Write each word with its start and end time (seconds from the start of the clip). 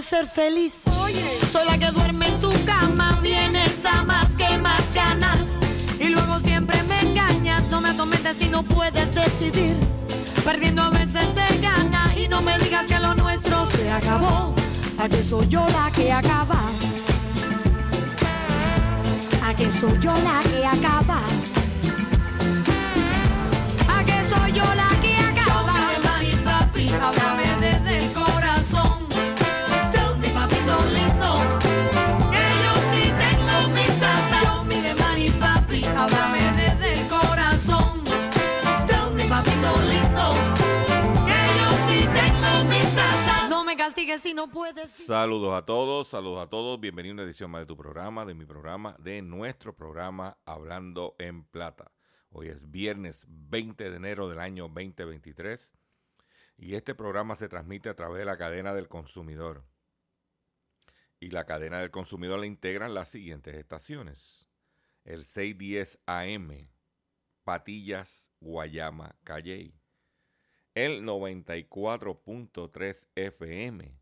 Ser 0.00 0.26
feliz. 0.26 0.72
Soy 1.52 1.66
la 1.66 1.76
que 1.76 1.90
duerme 1.90 2.26
en 2.26 2.40
tu 2.40 2.50
cama, 2.64 3.18
vienes 3.22 3.72
a 3.84 4.02
más 4.04 4.28
que 4.38 4.56
más 4.56 4.80
ganas. 4.94 5.40
Y 6.00 6.08
luego 6.08 6.40
siempre 6.40 6.82
me 6.84 7.00
engañas, 7.00 7.64
no 7.64 7.80
me 7.82 7.90
atormentes 7.90 8.36
si 8.40 8.48
no 8.48 8.62
puedes 8.62 9.14
decidir. 9.14 9.78
Perdiendo 10.44 10.82
a 10.82 10.90
veces 10.90 11.26
se 11.34 11.58
gana 11.58 12.10
y 12.16 12.26
no 12.28 12.40
me 12.40 12.58
digas 12.60 12.86
que 12.86 12.98
lo 12.98 13.14
nuestro 13.14 13.66
se 13.72 13.90
acabó. 13.90 14.54
¿A 14.98 15.08
que 15.08 15.22
soy 15.22 15.46
yo 15.48 15.66
la 15.68 15.90
que 15.90 16.10
acaba? 16.10 16.60
¿A 19.44 19.54
que 19.54 19.70
soy 19.72 19.98
yo 20.00 20.14
la 20.14 20.42
que 20.48 20.64
acaba? 20.64 21.20
Saludos 45.06 45.54
a 45.54 45.64
todos, 45.64 46.08
saludos 46.08 46.44
a 46.44 46.50
todos. 46.50 46.80
Bienvenido 46.80 47.12
a 47.12 47.14
una 47.14 47.22
edición 47.22 47.48
más 47.48 47.62
de 47.62 47.66
tu 47.66 47.76
programa, 47.76 48.24
de 48.24 48.34
mi 48.34 48.44
programa, 48.44 48.96
de 48.98 49.22
nuestro 49.22 49.76
programa 49.76 50.36
Hablando 50.44 51.14
en 51.20 51.44
Plata. 51.44 51.92
Hoy 52.30 52.48
es 52.48 52.68
viernes 52.68 53.24
20 53.28 53.88
de 53.88 53.96
enero 53.96 54.28
del 54.28 54.40
año 54.40 54.64
2023 54.64 55.72
y 56.58 56.74
este 56.74 56.96
programa 56.96 57.36
se 57.36 57.48
transmite 57.48 57.88
a 57.88 57.94
través 57.94 58.18
de 58.18 58.24
la 58.24 58.36
cadena 58.36 58.74
del 58.74 58.88
consumidor. 58.88 59.64
Y 61.20 61.30
la 61.30 61.44
cadena 61.44 61.78
del 61.78 61.92
consumidor 61.92 62.40
la 62.40 62.46
integran 62.46 62.94
las 62.94 63.10
siguientes 63.10 63.54
estaciones. 63.54 64.48
El 65.04 65.24
610 65.24 66.00
AM, 66.06 66.68
Patillas, 67.44 68.32
Guayama, 68.40 69.14
Calley. 69.22 69.78
El 70.74 71.04
94.3 71.04 73.06
FM, 73.14 74.01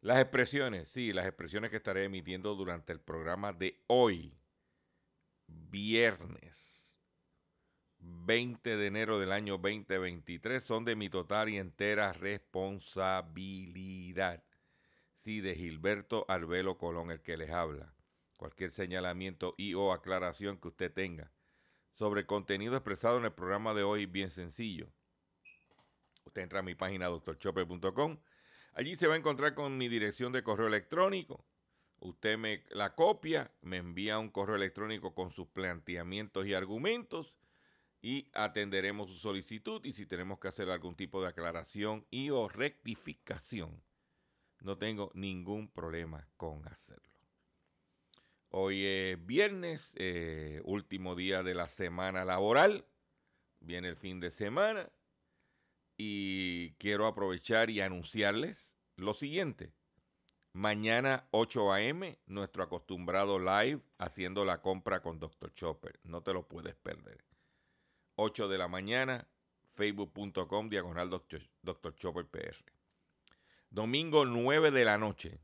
Las 0.00 0.18
expresiones, 0.18 0.88
sí, 0.88 1.12
las 1.12 1.26
expresiones 1.26 1.70
que 1.70 1.76
estaré 1.78 2.04
emitiendo 2.04 2.54
durante 2.54 2.92
el 2.92 3.00
programa 3.00 3.52
de 3.52 3.82
hoy, 3.88 4.38
viernes 5.46 7.00
20 7.98 8.76
de 8.76 8.86
enero 8.86 9.18
del 9.18 9.32
año 9.32 9.58
2023, 9.58 10.64
son 10.64 10.84
de 10.84 10.94
mi 10.94 11.08
total 11.08 11.48
y 11.48 11.58
entera 11.58 12.12
responsabilidad. 12.12 14.44
Sí, 15.18 15.40
de 15.40 15.56
Gilberto 15.56 16.24
Arbelo 16.28 16.78
Colón, 16.78 17.10
el 17.10 17.22
que 17.22 17.36
les 17.36 17.50
habla. 17.50 17.92
Cualquier 18.36 18.70
señalamiento 18.70 19.56
y 19.56 19.74
o 19.74 19.92
aclaración 19.92 20.58
que 20.58 20.68
usted 20.68 20.92
tenga 20.92 21.32
sobre 21.96 22.26
contenido 22.26 22.76
expresado 22.76 23.18
en 23.18 23.24
el 23.24 23.32
programa 23.32 23.72
de 23.72 23.82
hoy, 23.82 24.06
bien 24.06 24.30
sencillo. 24.30 24.88
Usted 26.24 26.42
entra 26.42 26.60
a 26.60 26.62
mi 26.62 26.74
página 26.74 27.06
doctorchopper.com 27.06 28.18
Allí 28.76 28.94
se 28.94 29.06
va 29.06 29.14
a 29.14 29.16
encontrar 29.16 29.54
con 29.54 29.78
mi 29.78 29.88
dirección 29.88 30.32
de 30.32 30.42
correo 30.42 30.66
electrónico. 30.66 31.46
Usted 31.98 32.36
me 32.36 32.62
la 32.68 32.94
copia, 32.94 33.50
me 33.62 33.78
envía 33.78 34.18
un 34.18 34.28
correo 34.28 34.56
electrónico 34.56 35.14
con 35.14 35.30
sus 35.30 35.48
planteamientos 35.48 36.46
y 36.46 36.52
argumentos 36.52 37.34
y 38.02 38.28
atenderemos 38.34 39.08
su 39.08 39.16
solicitud 39.16 39.82
y 39.82 39.94
si 39.94 40.04
tenemos 40.04 40.38
que 40.38 40.48
hacer 40.48 40.68
algún 40.68 40.94
tipo 40.94 41.22
de 41.22 41.28
aclaración 41.28 42.04
y 42.10 42.28
o 42.28 42.48
rectificación, 42.48 43.82
no 44.60 44.76
tengo 44.76 45.10
ningún 45.14 45.68
problema 45.68 46.28
con 46.36 46.68
hacerlo. 46.68 47.18
Hoy 48.50 48.84
es 48.84 49.24
viernes, 49.24 49.94
eh, 49.96 50.60
último 50.64 51.14
día 51.14 51.42
de 51.42 51.54
la 51.54 51.68
semana 51.68 52.26
laboral, 52.26 52.84
viene 53.60 53.88
el 53.88 53.96
fin 53.96 54.20
de 54.20 54.30
semana 54.30 54.90
y 55.96 56.72
quiero 56.72 57.06
aprovechar 57.06 57.70
y 57.70 57.80
anunciarles 57.80 58.76
lo 58.96 59.14
siguiente. 59.14 59.72
Mañana 60.52 61.28
8 61.32 61.72
a.m., 61.72 62.18
nuestro 62.26 62.62
acostumbrado 62.62 63.38
live 63.38 63.82
haciendo 63.98 64.44
la 64.44 64.62
compra 64.62 65.02
con 65.02 65.18
Dr. 65.18 65.52
Chopper. 65.52 66.00
No 66.02 66.22
te 66.22 66.32
lo 66.32 66.48
puedes 66.48 66.74
perder. 66.74 67.24
8 68.14 68.48
de 68.48 68.56
la 68.56 68.66
mañana, 68.66 69.28
facebook.com 69.72 70.70
diagonal 70.70 71.10
Dr. 71.10 71.94
Chopper 71.96 72.26
PR. 72.26 72.56
Domingo 73.68 74.24
9 74.24 74.70
de 74.70 74.84
la 74.86 74.96
noche, 74.96 75.38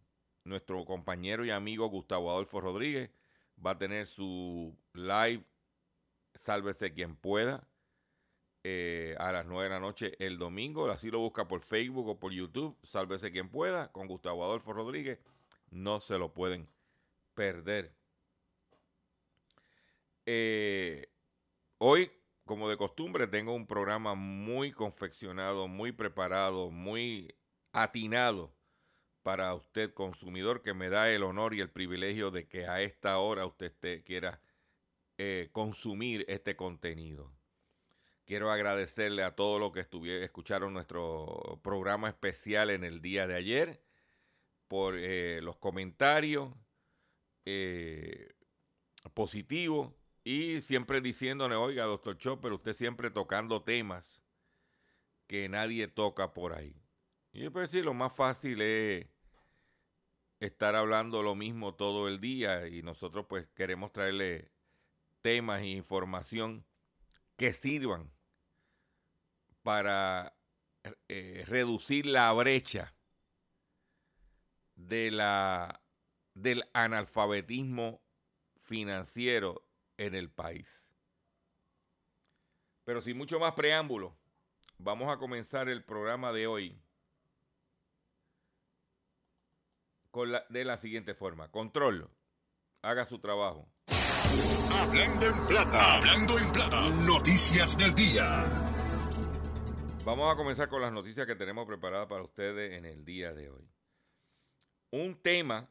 nuestro 0.45 0.85
compañero 0.87 1.45
y 1.45 1.51
amigo 1.51 1.89
Gustavo 1.89 2.31
Adolfo 2.31 2.61
Rodríguez 2.61 3.11
va 3.65 3.73
a 3.73 3.79
tener 3.79 4.07
su 4.07 4.75
live 4.95 5.45
Sálvese 6.35 6.95
quien 6.95 7.17
pueda 7.17 7.69
eh, 8.65 9.17
a 9.19 9.33
las 9.33 9.47
9 9.47 9.65
de 9.65 9.71
la 9.71 9.81
noche 9.81 10.15
el 10.19 10.39
domingo. 10.39 10.91
Así 10.91 11.11
lo 11.11 11.19
busca 11.19 11.49
por 11.49 11.61
Facebook 11.63 12.09
o 12.09 12.19
por 12.19 12.33
YouTube. 12.33 12.77
Sálvese 12.83 13.33
quien 13.33 13.49
pueda 13.49 13.91
con 13.93 14.07
Gustavo 14.07 14.45
Adolfo 14.45 14.73
Rodríguez. 14.73 15.19
No 15.71 16.01
se 16.01 16.19
lo 16.19 16.33
pueden 16.33 16.69
perder. 17.35 17.95
Eh, 20.27 21.09
hoy, 21.79 22.11
como 22.45 22.69
de 22.69 22.77
costumbre, 22.77 23.27
tengo 23.27 23.55
un 23.55 23.67
programa 23.67 24.15
muy 24.15 24.73
confeccionado, 24.73 25.67
muy 25.69 25.93
preparado, 25.93 26.71
muy 26.71 27.35
atinado 27.73 28.53
para 29.23 29.55
usted 29.55 29.95
consumidor 29.95 30.63
que 30.63 30.75
me 30.75 30.89
da 30.89 31.11
el 31.11 31.23
honor 31.23 31.55
y 31.55 31.61
el 31.61 31.71
privilegio 31.71 32.31
de 32.31 32.49
que 32.49 32.67
a 32.67 32.83
esta 32.83 33.19
hora 33.19 33.47
usted 33.47 33.73
quiera 34.05 34.41
eh, 35.19 35.49
consumir 35.53 36.25
este 36.29 36.57
contenido. 36.57 37.33
Quiero 38.25 38.51
agradecerle 38.51 39.25
a 39.25 39.35
todos 39.35 39.59
los 39.59 39.73
que 39.73 40.25
escucharon 40.25 40.73
nuestro 40.73 41.61
programa 41.63 42.09
especial 42.09 42.71
en 42.71 42.85
el 42.85 43.03
día 43.03 43.27
de 43.27 43.35
ayer 43.35 43.83
por 44.69 44.97
eh, 44.97 45.41
los 45.43 45.57
comentarios 45.57 46.55
eh, 47.45 48.35
positivos 49.13 49.93
y 50.25 50.61
siempre 50.61 51.01
diciéndole, 51.01 51.57
oiga, 51.57 51.85
doctor 51.85 52.17
Chopper, 52.17 52.53
usted 52.53 52.73
siempre 52.73 53.11
tocando 53.11 53.63
temas 53.63 54.23
que 55.27 55.49
nadie 55.49 55.89
toca 55.89 56.33
por 56.33 56.53
ahí. 56.55 56.81
Y 57.33 57.41
yo 57.41 57.53
puedo 57.53 57.67
decir, 57.67 57.85
lo 57.85 57.95
más 57.95 58.15
fácil 58.15 58.63
es 58.63 59.09
estar 60.39 60.77
hablando 60.77 61.23
lo 61.23 61.35
mismo 61.35 61.75
todo 61.75 62.09
el 62.09 62.21
día 62.21 62.69
y 62.69 62.83
nosotros 62.83 63.27
pues 63.29 63.49
queremos 63.49 63.93
traerle 63.93 64.51
temas 65.23 65.63
e 65.63 65.69
información 65.69 66.65
que 67.43 67.53
sirvan 67.53 68.09
para 69.65 70.33
eh, 71.09 71.43
reducir 71.45 72.07
la 72.07 72.33
brecha 72.33 72.95
de 74.77 75.11
la, 75.11 75.83
del 76.35 76.63
analfabetismo 76.73 78.01
financiero 78.55 79.67
en 79.97 80.15
el 80.15 80.31
país. 80.31 80.95
Pero 82.85 83.01
sin 83.01 83.19
mucho 83.19 83.41
más 83.41 83.55
preámbulo, 83.57 84.17
vamos 84.79 85.13
a 85.13 85.19
comenzar 85.19 85.69
el 85.69 85.83
programa 85.83 86.31
de 86.31 86.47
hoy 86.47 86.81
con 90.13 90.31
la, 90.31 90.47
de 90.49 90.65
la 90.65 90.77
siguiente 90.77 91.17
forma. 91.17 91.51
Control, 91.51 92.09
haga 92.83 93.05
su 93.05 93.19
trabajo. 93.19 93.69
Hablando 94.75 95.27
en 95.27 95.47
plata, 95.47 95.97
hablando 95.97 96.39
en 96.39 96.53
plata, 96.53 96.89
noticias 96.91 97.77
del 97.77 97.95
día. 97.95 98.45
Vamos 100.05 100.33
a 100.33 100.37
comenzar 100.37 100.69
con 100.69 100.81
las 100.81 100.93
noticias 100.93 101.27
que 101.27 101.37
tenemos 101.37 101.67
preparadas 101.67 102.09
para 102.09 102.23
ustedes 102.23 102.73
en 102.73 102.87
el 102.87 103.05
día 103.05 103.33
de 103.33 103.51
hoy. 103.51 103.71
Un 104.91 105.21
tema 105.21 105.71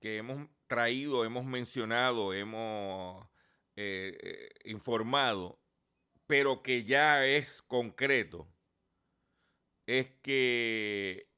que 0.00 0.16
hemos 0.16 0.48
traído, 0.66 1.24
hemos 1.24 1.44
mencionado, 1.44 2.32
hemos 2.32 3.26
eh, 3.76 4.16
eh, 4.22 4.48
informado, 4.64 5.60
pero 6.26 6.62
que 6.62 6.84
ya 6.84 7.26
es 7.26 7.62
concreto, 7.62 8.48
es 9.86 10.10
que 10.22 11.28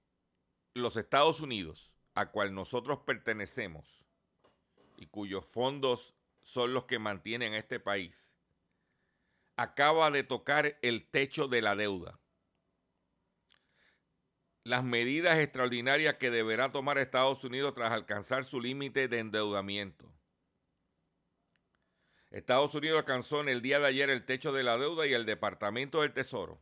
los 0.74 0.96
Estados 0.96 1.40
Unidos, 1.40 1.96
a 2.14 2.30
cual 2.30 2.54
nosotros 2.54 3.00
pertenecemos 3.00 4.04
y 4.96 5.06
cuyos 5.06 5.46
fondos 5.46 6.13
son 6.44 6.72
los 6.72 6.84
que 6.84 7.00
mantienen 7.00 7.54
a 7.54 7.58
este 7.58 7.80
país, 7.80 8.36
acaba 9.56 10.12
de 10.12 10.22
tocar 10.22 10.78
el 10.82 11.10
techo 11.10 11.48
de 11.48 11.62
la 11.62 11.74
deuda. 11.74 12.20
Las 14.62 14.84
medidas 14.84 15.38
extraordinarias 15.38 16.14
que 16.14 16.30
deberá 16.30 16.70
tomar 16.70 16.98
Estados 16.98 17.42
Unidos 17.42 17.74
tras 17.74 17.92
alcanzar 17.92 18.44
su 18.44 18.60
límite 18.60 19.08
de 19.08 19.18
endeudamiento. 19.18 20.14
Estados 22.30 22.74
Unidos 22.74 22.98
alcanzó 22.98 23.40
en 23.40 23.48
el 23.48 23.60
día 23.60 23.80
de 23.80 23.88
ayer 23.88 24.08
el 24.08 24.24
techo 24.24 24.52
de 24.52 24.62
la 24.62 24.78
deuda 24.78 25.06
y 25.06 25.12
el 25.12 25.26
Departamento 25.26 26.00
del 26.00 26.14
Tesoro 26.14 26.60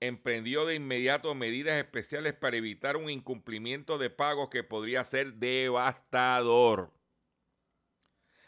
emprendió 0.00 0.64
de 0.64 0.76
inmediato 0.76 1.34
medidas 1.34 1.76
especiales 1.76 2.34
para 2.34 2.56
evitar 2.56 2.96
un 2.96 3.10
incumplimiento 3.10 3.98
de 3.98 4.10
pagos 4.10 4.48
que 4.48 4.62
podría 4.62 5.04
ser 5.04 5.34
devastador. 5.34 6.92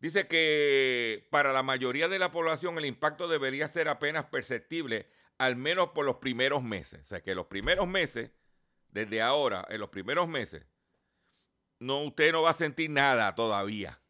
Dice 0.00 0.26
que 0.26 1.26
para 1.30 1.52
la 1.52 1.62
mayoría 1.62 2.08
de 2.08 2.18
la 2.18 2.30
población 2.30 2.76
el 2.78 2.84
impacto 2.84 3.26
debería 3.26 3.68
ser 3.68 3.88
apenas 3.88 4.26
perceptible, 4.26 5.08
al 5.38 5.56
menos 5.56 5.90
por 5.90 6.04
los 6.04 6.16
primeros 6.16 6.62
meses. 6.62 7.00
O 7.00 7.04
sea 7.04 7.22
que 7.22 7.34
los 7.34 7.46
primeros 7.46 7.86
meses, 7.88 8.30
desde 8.88 9.22
ahora, 9.22 9.66
en 9.70 9.80
los 9.80 9.88
primeros 9.88 10.28
meses, 10.28 10.66
no, 11.78 12.02
usted 12.02 12.32
no 12.32 12.42
va 12.42 12.50
a 12.50 12.54
sentir 12.54 12.90
nada 12.90 13.34
todavía. 13.34 14.00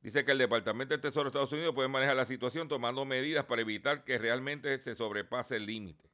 Dice 0.00 0.24
que 0.24 0.32
el 0.32 0.38
Departamento 0.38 0.94
del 0.94 1.00
Tesoro 1.00 1.24
de 1.24 1.28
Estados 1.28 1.52
Unidos 1.52 1.74
puede 1.74 1.88
manejar 1.88 2.16
la 2.16 2.24
situación 2.24 2.68
tomando 2.68 3.04
medidas 3.04 3.44
para 3.44 3.62
evitar 3.62 4.04
que 4.04 4.18
realmente 4.18 4.78
se 4.80 4.94
sobrepase 4.94 5.56
el 5.56 5.66
límite 5.66 6.10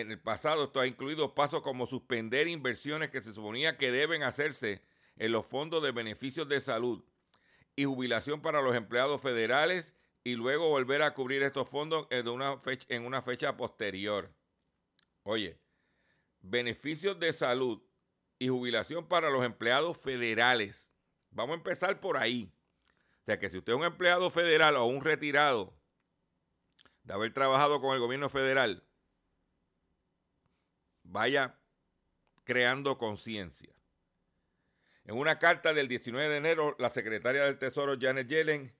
en 0.00 0.10
el 0.10 0.18
pasado 0.18 0.64
esto 0.64 0.80
ha 0.80 0.88
incluido 0.88 1.34
pasos 1.34 1.62
como 1.62 1.86
suspender 1.86 2.48
inversiones 2.48 3.10
que 3.10 3.20
se 3.20 3.32
suponía 3.32 3.78
que 3.78 3.92
deben 3.92 4.24
hacerse 4.24 4.82
en 5.16 5.30
los 5.30 5.46
fondos 5.46 5.84
de 5.84 5.92
beneficios 5.92 6.48
de 6.48 6.58
salud 6.58 7.04
y 7.76 7.84
jubilación 7.84 8.42
para 8.42 8.60
los 8.60 8.74
empleados 8.74 9.20
federales 9.20 9.94
y 10.24 10.34
luego 10.34 10.68
volver 10.68 11.02
a 11.02 11.14
cubrir 11.14 11.44
estos 11.44 11.70
fondos 11.70 12.08
en 12.10 12.26
una 12.26 13.22
fecha, 13.22 13.56
posterior. 13.56 14.34
Oye, 15.22 15.60
beneficios 16.40 17.20
de 17.20 17.32
salud 17.32 17.80
y 18.40 18.48
jubilación 18.48 19.06
para 19.06 19.30
los 19.30 19.44
empleados 19.44 19.96
federales. 19.96 20.90
Vamos 21.30 21.54
a 21.54 21.58
empezar 21.58 22.00
por 22.00 22.16
ahí. 22.16 22.52
O 23.20 23.24
sea 23.26 23.38
que 23.38 23.48
si 23.48 23.58
usted 23.58 23.74
es 23.74 23.78
un 23.78 23.84
empleado 23.84 24.28
federal 24.28 24.74
o 24.74 24.86
un 24.86 25.04
retirado 25.04 25.72
de 27.04 27.14
haber 27.14 27.32
trabajado 27.32 27.80
con 27.80 27.94
el 27.94 28.00
gobierno 28.00 28.28
federal, 28.28 28.82
vaya 31.14 31.56
creando 32.42 32.98
conciencia. 32.98 33.72
En 35.04 35.16
una 35.16 35.38
carta 35.38 35.72
del 35.72 35.86
19 35.86 36.28
de 36.28 36.36
enero, 36.38 36.74
la 36.80 36.90
secretaria 36.90 37.44
del 37.44 37.56
Tesoro, 37.56 37.96
Janet 37.98 38.26
Yellen, 38.26 38.74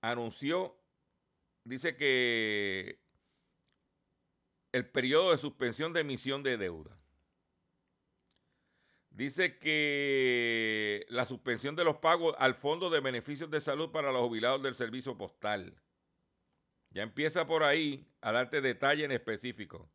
anunció, 0.00 0.78
dice 1.64 1.96
que 1.96 3.00
el 4.70 4.88
periodo 4.88 5.32
de 5.32 5.38
suspensión 5.38 5.92
de 5.92 6.02
emisión 6.02 6.44
de 6.44 6.56
deuda. 6.56 6.96
Dice 9.10 9.58
que 9.58 11.04
la 11.08 11.24
suspensión 11.24 11.74
de 11.74 11.82
los 11.82 11.96
pagos 11.96 12.36
al 12.38 12.54
Fondo 12.54 12.90
de 12.90 13.00
Beneficios 13.00 13.50
de 13.50 13.60
Salud 13.60 13.90
para 13.90 14.12
los 14.12 14.22
jubilados 14.22 14.62
del 14.62 14.74
Servicio 14.76 15.18
Postal. 15.18 15.74
Ya 16.90 17.02
empieza 17.02 17.46
por 17.48 17.64
ahí 17.64 18.06
a 18.20 18.30
darte 18.30 18.60
detalle 18.60 19.04
en 19.04 19.12
específico. 19.12 19.90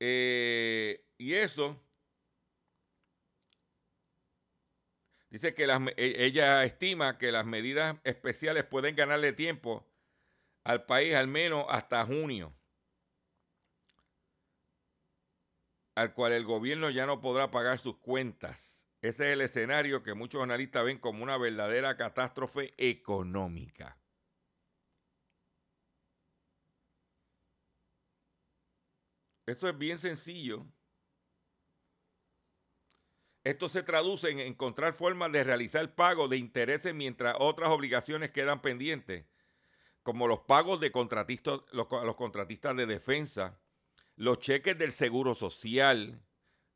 Eh, 0.00 1.04
y 1.18 1.34
eso, 1.34 1.80
dice 5.30 5.54
que 5.54 5.64
e, 5.96 6.24
ella 6.24 6.64
estima 6.64 7.18
que 7.18 7.32
las 7.32 7.46
medidas 7.46 7.96
especiales 8.04 8.64
pueden 8.64 8.96
ganarle 8.96 9.32
tiempo 9.32 9.86
al 10.64 10.84
país 10.84 11.14
al 11.14 11.28
menos 11.28 11.64
hasta 11.68 12.04
junio, 12.04 12.54
al 15.94 16.12
cual 16.12 16.32
el 16.32 16.44
gobierno 16.44 16.90
ya 16.90 17.06
no 17.06 17.20
podrá 17.20 17.50
pagar 17.50 17.78
sus 17.78 17.96
cuentas. 17.98 18.88
Ese 19.00 19.28
es 19.28 19.32
el 19.34 19.40
escenario 19.40 20.02
que 20.02 20.14
muchos 20.14 20.42
analistas 20.42 20.84
ven 20.84 20.98
como 20.98 21.22
una 21.22 21.38
verdadera 21.38 21.96
catástrofe 21.96 22.74
económica. 22.76 23.98
Esto 29.46 29.68
es 29.68 29.78
bien 29.78 29.98
sencillo. 29.98 30.66
Esto 33.44 33.68
se 33.68 33.84
traduce 33.84 34.28
en 34.28 34.40
encontrar 34.40 34.92
formas 34.92 35.30
de 35.30 35.44
realizar 35.44 35.94
pago 35.94 36.26
de 36.26 36.36
intereses 36.36 36.92
mientras 36.92 37.36
otras 37.38 37.70
obligaciones 37.70 38.32
quedan 38.32 38.60
pendientes, 38.60 39.24
como 40.02 40.26
los 40.26 40.40
pagos 40.40 40.80
de 40.80 40.90
contratistas, 40.90 41.60
los, 41.70 41.86
contratistas 42.16 42.76
de 42.76 42.86
defensa, 42.86 43.60
los 44.16 44.40
cheques 44.40 44.76
del 44.76 44.90
Seguro 44.90 45.36
Social, 45.36 46.20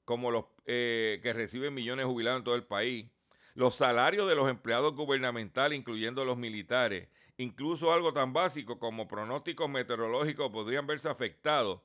como 0.04 0.30
los 0.30 0.44
eh, 0.66 1.18
que 1.24 1.32
reciben 1.32 1.74
millones 1.74 2.04
de 2.04 2.12
jubilados 2.12 2.38
en 2.38 2.44
todo 2.44 2.54
el 2.54 2.64
país, 2.64 3.10
los 3.54 3.74
salarios 3.74 4.28
de 4.28 4.36
los 4.36 4.48
empleados 4.48 4.94
gubernamentales, 4.94 5.76
incluyendo 5.76 6.24
los 6.24 6.38
militares, 6.38 7.08
incluso 7.36 7.92
algo 7.92 8.12
tan 8.12 8.32
básico 8.32 8.78
como 8.78 9.08
pronósticos 9.08 9.68
meteorológicos 9.68 10.52
podrían 10.52 10.86
verse 10.86 11.08
afectados 11.08 11.80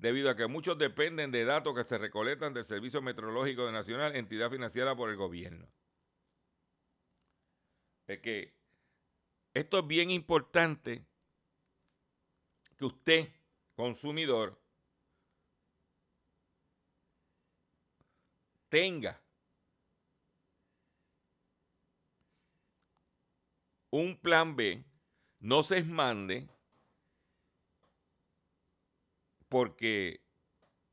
debido 0.00 0.30
a 0.30 0.36
que 0.36 0.46
muchos 0.46 0.78
dependen 0.78 1.30
de 1.30 1.44
datos 1.44 1.74
que 1.74 1.84
se 1.84 1.98
recolectan 1.98 2.54
del 2.54 2.64
Servicio 2.64 3.02
Meteorológico 3.02 3.70
Nacional, 3.70 4.16
entidad 4.16 4.50
financiada 4.50 4.96
por 4.96 5.10
el 5.10 5.16
gobierno. 5.16 5.68
Es 8.06 8.18
que 8.20 8.54
esto 9.52 9.80
es 9.80 9.86
bien 9.86 10.10
importante 10.10 11.04
que 12.78 12.84
usted, 12.86 13.28
consumidor, 13.74 14.58
tenga 18.70 19.20
un 23.90 24.16
plan 24.16 24.56
B, 24.56 24.82
no 25.40 25.62
se 25.62 25.82
mande, 25.84 26.48
porque 29.50 30.22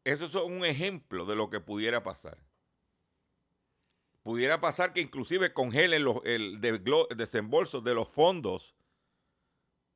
eso 0.04 0.26
es 0.26 0.36
un 0.36 0.66
ejemplo 0.66 1.26
de 1.26 1.36
lo 1.36 1.50
que 1.50 1.62
pudiera 1.62 2.04
pasar. 2.04 2.38
Pudiera 4.24 4.60
pasar 4.60 4.92
que 4.92 5.00
inclusive 5.00 5.54
congelen 5.54 6.04
los, 6.04 6.18
el 6.26 6.60
desembolso 6.60 7.80
de 7.80 7.94
los 7.94 8.10
fondos 8.10 8.76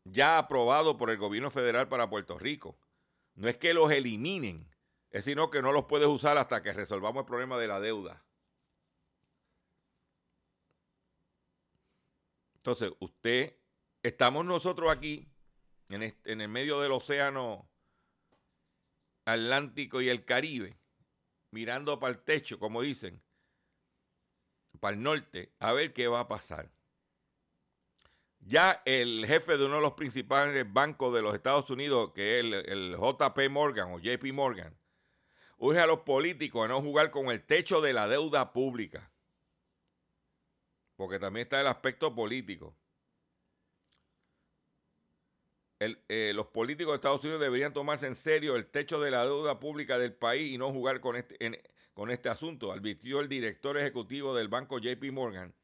ya 0.05 0.37
aprobados 0.37 0.95
por 0.95 1.09
el 1.09 1.17
gobierno 1.17 1.49
federal 1.49 1.89
para 1.89 2.09
Puerto 2.09 2.37
Rico. 2.37 2.77
No 3.33 3.49
es 3.49 3.57
que 3.57 3.73
los 3.73 3.91
eliminen, 3.91 4.69
es 5.09 5.25
sino 5.25 5.49
que 5.49 5.61
no 5.61 5.71
los 5.71 5.85
puedes 5.85 6.07
usar 6.07 6.37
hasta 6.37 6.61
que 6.61 6.71
resolvamos 6.71 7.21
el 7.21 7.27
problema 7.27 7.57
de 7.57 7.67
la 7.67 7.79
deuda. 7.79 8.23
Entonces, 12.57 12.91
usted, 12.99 13.57
estamos 14.03 14.45
nosotros 14.45 14.91
aquí, 14.91 15.27
en, 15.89 16.15
en 16.23 16.41
el 16.41 16.47
medio 16.47 16.79
del 16.79 16.91
océano 16.91 17.70
Atlántico 19.25 20.01
y 20.01 20.09
el 20.09 20.25
Caribe, 20.25 20.77
mirando 21.51 21.99
para 21.99 22.13
el 22.13 22.23
techo, 22.23 22.59
como 22.59 22.81
dicen, 22.81 23.21
para 24.79 24.95
el 24.95 25.03
norte, 25.03 25.53
a 25.59 25.73
ver 25.73 25.93
qué 25.93 26.07
va 26.07 26.21
a 26.21 26.27
pasar. 26.27 26.71
Ya 28.39 28.81
el 28.85 29.25
jefe 29.27 29.57
de 29.57 29.65
uno 29.65 29.75
de 29.75 29.81
los 29.81 29.93
principales 29.93 30.71
bancos 30.71 31.13
de 31.13 31.21
los 31.21 31.35
Estados 31.35 31.69
Unidos, 31.69 32.11
que 32.13 32.39
es 32.39 32.45
el, 32.45 32.97
JP 32.97 33.49
Morgan 33.49 33.91
o 33.91 33.99
JP 33.99 34.33
Morgan, 34.33 34.75
urge 35.57 35.79
a 35.79 35.85
los 35.87 35.99
políticos 35.99 36.65
a 36.65 36.69
no 36.69 36.81
jugar 36.81 37.11
con 37.11 37.27
el 37.27 37.43
techo 37.43 37.81
de 37.81 37.93
la 37.93 38.07
deuda 38.07 38.51
pública 38.51 39.11
porque 41.01 41.17
también 41.17 41.45
está 41.45 41.59
el 41.59 41.65
aspecto 41.65 42.13
político. 42.13 42.75
Eh, 45.83 46.31
los 46.35 46.47
políticos 46.47 46.91
de 46.91 46.95
Estados 46.97 47.23
Unidos 47.23 47.41
deberían 47.41 47.73
tomarse 47.73 48.05
en 48.05 48.15
serio 48.15 48.55
el 48.55 48.67
techo 48.67 49.01
de 49.01 49.09
la 49.09 49.25
deuda 49.25 49.59
pública 49.59 49.97
del 49.97 50.13
país 50.13 50.53
y 50.53 50.57
no 50.57 50.71
jugar 50.71 50.99
con 50.99 51.15
este, 51.15 51.37
con 51.93 52.11
este 52.11 52.29
asunto, 52.29 52.71
advirtió 52.71 53.19
el 53.19 53.27
director 53.27 53.77
ejecutivo 53.77 54.35
del 54.35 54.47
banco 54.47 54.77
JP 54.77 55.03
Morgan, 55.11 55.55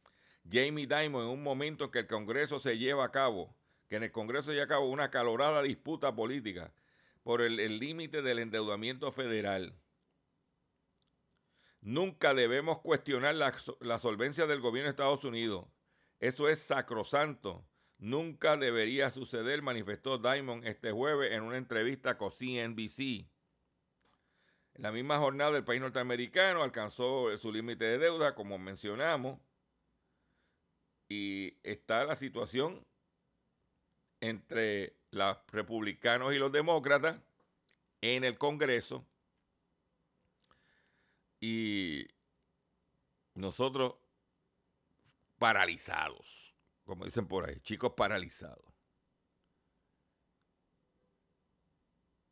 Jamie 0.50 0.88
Dimon, 0.88 1.24
en 1.24 1.30
un 1.30 1.44
momento 1.44 1.86
en 1.86 1.92
que 1.92 2.00
el 2.00 2.08
Congreso 2.08 2.60
se 2.60 2.80
lleva 2.80 3.06
a 3.06 3.12
cabo, 3.12 3.56
que 3.90 3.98
en 3.98 4.04
el 4.04 4.12
Congreso 4.12 4.48
se 4.48 4.54
lleva 4.54 4.66
a 4.66 4.70
cabo 4.70 4.90
una 4.90 5.12
calorada 5.12 5.62
disputa 5.62 6.16
política 6.16 6.74
por 7.22 7.42
el 7.42 7.80
límite 7.80 8.22
del 8.24 8.40
endeudamiento 8.40 9.12
federal. 9.12 9.76
Nunca 11.82 12.34
debemos 12.34 12.80
cuestionar 12.80 13.36
la, 13.36 14.00
solvencia 14.00 14.46
del 14.46 14.60
gobierno 14.60 14.88
de 14.88 14.92
Estados 14.92 15.24
Unidos. 15.24 15.68
Eso 16.20 16.50
es 16.50 16.60
sacrosanto. 16.60 17.66
Nunca 18.00 18.58
debería 18.58 19.10
suceder, 19.10 19.62
manifestó 19.62 20.18
Diamond 20.18 20.66
este 20.66 20.92
jueves 20.92 21.32
en 21.32 21.44
una 21.44 21.58
entrevista 21.58 22.18
con 22.18 22.32
CNBC. 22.32 23.28
En 24.76 24.84
la 24.84 24.92
misma 24.92 25.18
jornada, 25.18 25.58
el 25.58 25.64
país 25.64 25.82
norteamericano 25.82 26.62
alcanzó 26.62 27.36
su 27.40 27.52
límite 27.52 27.86
de 27.86 27.98
deuda, 27.98 28.36
como 28.36 28.60
mencionamos, 28.60 29.40
y 31.10 31.58
está 31.64 32.06
la 32.06 32.16
situación 32.16 32.86
entre 34.20 34.96
los 35.12 35.38
republicanos 35.48 36.34
y 36.34 36.38
los 36.38 36.52
demócratas 36.52 37.18
en 38.02 38.24
el 38.24 38.38
Congreso 38.38 39.06
y 41.40 42.08
nosotros 43.34 43.96
paralizados, 45.38 46.47
como 46.88 47.06
dicen 47.06 47.28
por 47.28 47.48
ahí, 47.48 47.60
chicos 47.60 47.94
paralizados. 47.96 48.66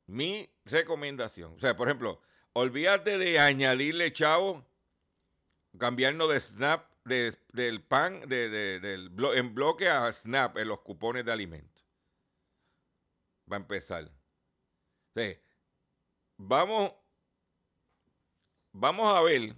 Mi 0.07 0.49
recomendación, 0.65 1.53
o 1.53 1.59
sea, 1.59 1.75
por 1.75 1.87
ejemplo, 1.87 2.21
olvídate 2.53 3.19
de 3.19 3.37
añadirle 3.37 4.11
chavo, 4.13 4.65
cambiarnos 5.77 6.29
de 6.29 6.39
Snap, 6.39 6.89
del 7.03 7.83
pan, 7.83 8.27
de, 8.27 8.49
del 8.49 9.11
en 9.35 9.53
bloque 9.53 9.89
a 9.89 10.11
Snap 10.11 10.57
en 10.57 10.69
los 10.69 10.79
cupones 10.81 11.25
de 11.25 11.31
alimentos. 11.31 11.85
Va 13.51 13.57
a 13.57 13.59
empezar. 13.59 14.09
vamos 16.37 16.93
Vamos 18.77 19.15
a 19.15 19.21
ver 19.21 19.55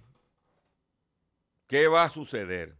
qué 1.66 1.88
va 1.88 2.04
a 2.04 2.08
suceder. 2.08 2.77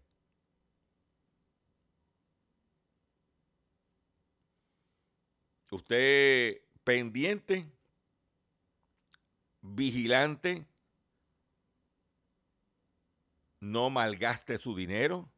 Usted 5.71 6.63
pendiente, 6.85 7.67
vigilante, 9.61 10.67
no 13.61 13.91
malgaste 13.91 14.57
su 14.57 14.75
dinero, 14.75 15.29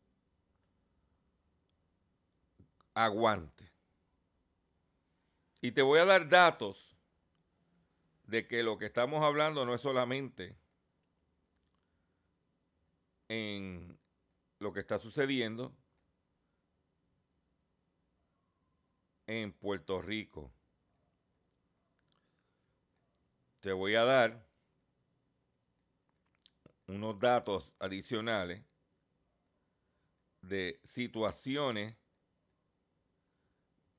aguante. 2.95 3.71
Y 5.61 5.73
te 5.73 5.83
voy 5.83 5.99
a 5.99 6.05
dar 6.05 6.29
datos 6.29 6.97
de 8.25 8.47
que 8.47 8.63
lo 8.63 8.79
que 8.79 8.87
estamos 8.87 9.23
hablando 9.23 9.67
no 9.67 9.75
es 9.75 9.81
solamente 9.81 10.57
en 13.29 13.99
lo 14.61 14.73
que 14.73 14.81
está 14.81 14.99
sucediendo 14.99 15.75
en 19.31 19.53
Puerto 19.53 20.03
Rico. 20.03 20.53
Te 23.61 23.71
voy 23.71 23.95
a 23.95 24.03
dar 24.03 24.45
unos 26.89 27.21
datos 27.21 27.73
adicionales 27.79 28.65
de 30.41 30.81
situaciones 30.83 31.97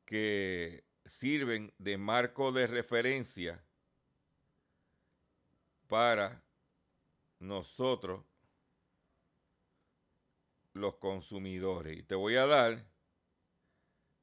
que 0.03 0.83
sirven 1.05 1.73
de 1.77 1.97
marco 1.97 2.51
de 2.51 2.67
referencia 2.67 3.63
para 5.88 6.43
nosotros 7.39 8.25
los 10.73 10.95
consumidores. 10.95 12.00
Y 12.00 12.03
te 12.03 12.15
voy 12.15 12.35
a 12.35 12.45
dar, 12.45 12.90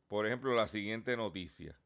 por 0.08 0.26
ejemplo, 0.26 0.54
la 0.54 0.66
siguiente 0.66 1.16
noticia. 1.16 1.78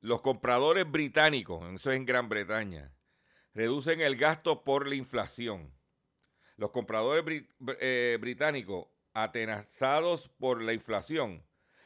Los 0.00 0.20
compradores 0.20 0.90
británicos, 0.90 1.64
eso 1.72 1.90
es 1.90 1.96
en 1.96 2.04
Gran 2.04 2.28
Bretaña, 2.28 2.92
reducen 3.54 4.00
el 4.00 4.16
gasto 4.16 4.62
por 4.64 4.86
la 4.86 4.94
inflación. 4.94 5.72
Los 6.56 6.70
compradores 6.70 7.44
eh, 7.80 8.18
británicos, 8.20 8.88
atenazados 9.14 10.28
por 10.38 10.62
la 10.62 10.74
inflación, 10.74 11.44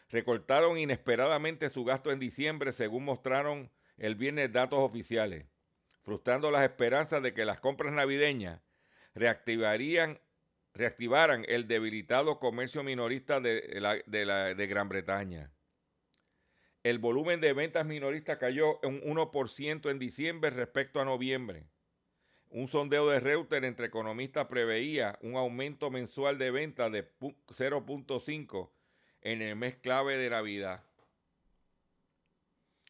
recortaron 0.08 0.78
inesperadamente 0.78 1.70
su 1.70 1.84
gasto 1.84 2.10
en 2.10 2.18
diciembre, 2.18 2.72
según 2.72 3.04
mostraron 3.04 3.70
el 3.96 4.16
viernes 4.16 4.52
datos 4.52 4.80
oficiales, 4.80 5.46
frustrando 6.02 6.50
las 6.50 6.64
esperanzas 6.64 7.22
de 7.22 7.32
que 7.32 7.44
las 7.44 7.60
compras 7.60 7.92
navideñas 7.92 8.60
reactivarían 9.14 10.20
reactivaran 10.74 11.44
el 11.48 11.66
debilitado 11.66 12.38
comercio 12.38 12.82
minorista 12.82 13.40
de, 13.40 13.60
de, 14.06 14.66
Gran 14.66 14.88
Bretaña. 14.88 15.50
El 16.82 16.98
volumen 16.98 17.40
de 17.40 17.52
ventas 17.52 17.84
minoristas 17.84 18.38
cayó 18.38 18.78
un 18.82 19.00
1% 19.02 19.90
en 19.90 19.98
diciembre 19.98 20.50
respecto 20.50 21.00
a 21.00 21.04
noviembre. 21.04 21.66
Un 22.48 22.68
sondeo 22.68 23.08
de 23.08 23.20
Reuters 23.20 23.66
entre 23.66 23.86
economistas 23.86 24.46
preveía 24.46 25.18
un 25.22 25.36
aumento 25.36 25.90
mensual 25.90 26.38
de 26.38 26.50
ventas 26.50 26.90
de 26.90 27.08
0.5 27.18 28.70
en 29.22 29.42
el 29.42 29.56
mes 29.56 29.76
clave 29.76 30.16
de 30.16 30.30
Navidad. 30.30 30.82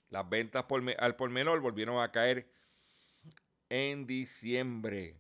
Las 0.08 0.28
ventas 0.28 0.64
al 0.98 1.16
por 1.16 1.30
menor 1.30 1.60
volvieron 1.60 2.02
a 2.02 2.10
caer 2.10 2.50
en 3.68 4.06
diciembre. 4.06 5.19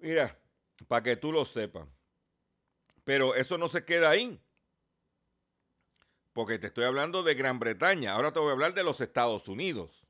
Mira, 0.00 0.38
para 0.88 1.02
que 1.02 1.16
tú 1.16 1.32
lo 1.32 1.44
sepas. 1.44 1.86
Pero 3.04 3.34
eso 3.34 3.58
no 3.58 3.68
se 3.68 3.84
queda 3.84 4.10
ahí. 4.10 4.40
Porque 6.32 6.58
te 6.58 6.68
estoy 6.68 6.84
hablando 6.84 7.22
de 7.22 7.34
Gran 7.34 7.58
Bretaña. 7.58 8.12
Ahora 8.12 8.32
te 8.32 8.38
voy 8.38 8.50
a 8.50 8.52
hablar 8.52 8.74
de 8.74 8.84
los 8.84 9.00
Estados 9.00 9.48
Unidos. 9.48 10.06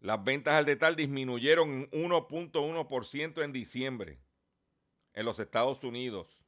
Las 0.00 0.22
ventas 0.22 0.54
al 0.54 0.66
detalle 0.66 0.96
disminuyeron 0.96 1.90
1.1% 1.90 3.42
en 3.42 3.52
diciembre 3.52 4.20
en 5.14 5.24
los 5.24 5.38
Estados 5.40 5.82
Unidos. 5.84 6.44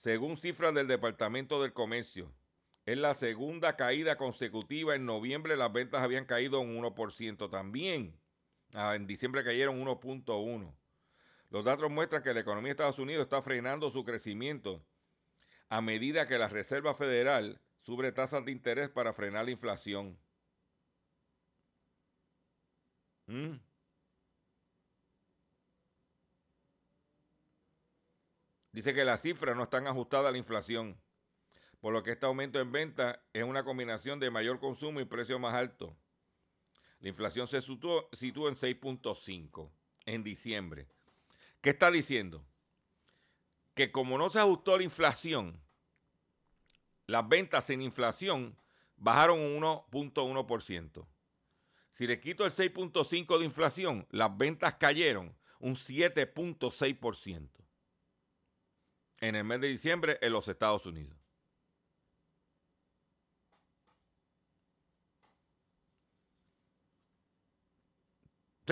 Según 0.00 0.36
cifras 0.36 0.74
del 0.74 0.88
Departamento 0.88 1.62
del 1.62 1.72
Comercio, 1.72 2.32
es 2.84 2.98
la 2.98 3.14
segunda 3.14 3.76
caída 3.76 4.16
consecutiva. 4.16 4.96
En 4.96 5.06
noviembre 5.06 5.56
las 5.56 5.72
ventas 5.72 6.02
habían 6.02 6.24
caído 6.24 6.60
un 6.60 6.76
1% 6.76 7.48
también. 7.50 8.20
Ah, 8.72 8.94
en 8.94 9.06
diciembre 9.06 9.44
cayeron 9.44 9.80
1.1. 9.80 10.74
Los 11.50 11.64
datos 11.64 11.90
muestran 11.90 12.22
que 12.22 12.32
la 12.34 12.40
economía 12.40 12.68
de 12.68 12.72
Estados 12.72 12.98
Unidos 12.98 13.24
está 13.24 13.42
frenando 13.42 13.90
su 13.90 14.04
crecimiento 14.04 14.86
a 15.68 15.80
medida 15.80 16.26
que 16.28 16.36
la 16.38 16.48
Reserva 16.48 16.94
Federal 16.94 17.60
sube 17.80 18.12
tasas 18.12 18.44
de 18.44 18.52
interés 18.52 18.90
para 18.90 19.14
frenar 19.14 19.46
la 19.46 19.52
inflación. 19.52 20.18
¿Mm? 23.26 23.58
Dice 28.72 28.92
que 28.92 29.04
las 29.04 29.22
cifras 29.22 29.56
no 29.56 29.62
están 29.64 29.86
ajustadas 29.86 30.28
a 30.28 30.32
la 30.32 30.36
inflación, 30.38 31.00
por 31.80 31.94
lo 31.94 32.02
que 32.02 32.12
este 32.12 32.26
aumento 32.26 32.60
en 32.60 32.70
venta 32.72 33.22
es 33.32 33.44
una 33.44 33.64
combinación 33.64 34.20
de 34.20 34.30
mayor 34.30 34.60
consumo 34.60 35.00
y 35.00 35.06
precio 35.06 35.38
más 35.38 35.54
alto. 35.54 35.96
La 37.02 37.08
inflación 37.08 37.48
se 37.48 37.60
sitúa, 37.60 38.04
en 38.12 38.56
6.5 38.56 39.70
en 40.06 40.22
diciembre. 40.22 40.86
¿Qué 41.60 41.70
está 41.70 41.90
diciendo? 41.90 42.46
Que 43.74 43.90
como 43.90 44.16
no 44.18 44.30
se 44.30 44.38
ajustó 44.38 44.76
la 44.76 44.84
inflación, 44.84 45.60
las 47.08 47.28
ventas 47.28 47.66
sin 47.66 47.82
inflación 47.82 48.56
bajaron 48.96 49.40
un 49.40 49.62
1.1%. 49.62 51.06
Si 51.90 52.06
le 52.06 52.20
quito 52.20 52.44
el 52.44 52.52
6.5 52.52 53.38
de 53.38 53.44
inflación, 53.44 54.06
las 54.10 54.36
ventas 54.36 54.74
cayeron 54.74 55.36
un 55.58 55.74
7.6% 55.74 57.48
en 59.18 59.34
el 59.34 59.44
mes 59.44 59.60
de 59.60 59.68
diciembre 59.68 60.18
en 60.22 60.32
los 60.32 60.46
Estados 60.46 60.86
Unidos. 60.86 61.21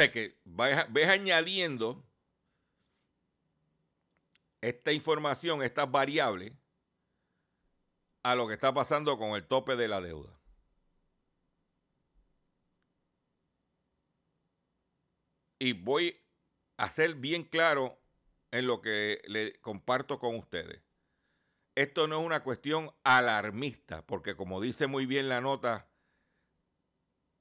Sea 0.00 0.12
que 0.12 0.40
ves 0.44 1.08
añadiendo 1.08 2.02
esta 4.62 4.92
información, 4.92 5.62
estas 5.62 5.90
variables, 5.90 6.54
a 8.22 8.34
lo 8.34 8.48
que 8.48 8.54
está 8.54 8.72
pasando 8.72 9.18
con 9.18 9.30
el 9.32 9.46
tope 9.46 9.76
de 9.76 9.88
la 9.88 10.00
deuda. 10.00 10.38
Y 15.58 15.74
voy 15.74 16.18
a 16.78 16.88
ser 16.88 17.14
bien 17.16 17.44
claro 17.44 17.98
en 18.50 18.66
lo 18.66 18.80
que 18.80 19.20
le 19.26 19.60
comparto 19.60 20.18
con 20.18 20.36
ustedes. 20.36 20.82
Esto 21.74 22.08
no 22.08 22.20
es 22.20 22.26
una 22.26 22.42
cuestión 22.42 22.90
alarmista, 23.04 24.06
porque 24.06 24.34
como 24.34 24.62
dice 24.62 24.86
muy 24.86 25.04
bien 25.04 25.28
la 25.28 25.42
nota 25.42 25.90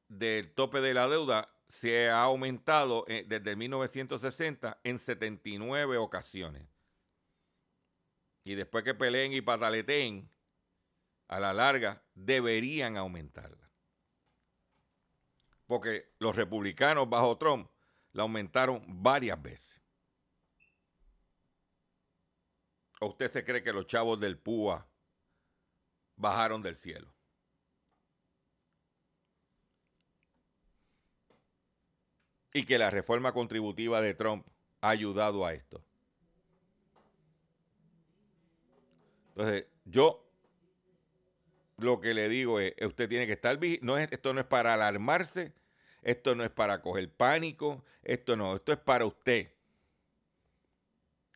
del 0.09 0.53
tope 0.53 0.81
de 0.81 0.93
la 0.93 1.07
deuda, 1.07 1.58
se 1.69 2.09
ha 2.09 2.23
aumentado 2.23 3.05
eh, 3.07 3.23
desde 3.27 3.55
1960 3.55 4.79
en 4.83 4.97
79 4.97 5.97
ocasiones. 5.97 6.67
Y 8.43 8.55
después 8.55 8.83
que 8.83 8.95
peleen 8.95 9.33
y 9.33 9.41
pataleteen, 9.41 10.27
a 11.27 11.39
la 11.39 11.53
larga 11.53 12.01
deberían 12.15 12.97
aumentarla. 12.97 13.69
Porque 15.67 16.11
los 16.17 16.35
republicanos 16.35 17.07
bajo 17.07 17.37
Trump 17.37 17.69
la 18.13 18.23
aumentaron 18.23 18.83
varias 18.87 19.39
veces. 19.39 19.79
¿O 22.99 23.09
usted 23.09 23.29
se 23.29 23.45
cree 23.45 23.61
que 23.61 23.71
los 23.71 23.85
chavos 23.85 24.19
del 24.19 24.39
PUA 24.39 24.87
bajaron 26.15 26.63
del 26.63 26.75
cielo? 26.75 27.13
Y 32.53 32.63
que 32.63 32.77
la 32.77 32.89
reforma 32.89 33.31
contributiva 33.31 34.01
de 34.01 34.13
Trump 34.13 34.45
ha 34.81 34.89
ayudado 34.89 35.45
a 35.45 35.53
esto. 35.53 35.83
Entonces, 39.29 39.67
yo 39.85 40.25
lo 41.77 42.01
que 42.01 42.13
le 42.13 42.27
digo 42.27 42.59
es, 42.59 42.73
usted 42.81 43.07
tiene 43.07 43.25
que 43.25 43.33
estar, 43.33 43.57
no 43.81 43.97
es, 43.97 44.11
esto 44.11 44.33
no 44.33 44.41
es 44.41 44.45
para 44.45 44.73
alarmarse, 44.73 45.53
esto 46.01 46.35
no 46.35 46.43
es 46.43 46.49
para 46.49 46.81
coger 46.81 47.09
pánico, 47.09 47.83
esto 48.03 48.35
no, 48.35 48.55
esto 48.55 48.73
es 48.73 48.79
para 48.79 49.05
usted. 49.05 49.51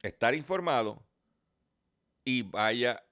Estar 0.02 0.36
informado 0.36 1.02
y 2.26 2.44
vaya 2.44 3.04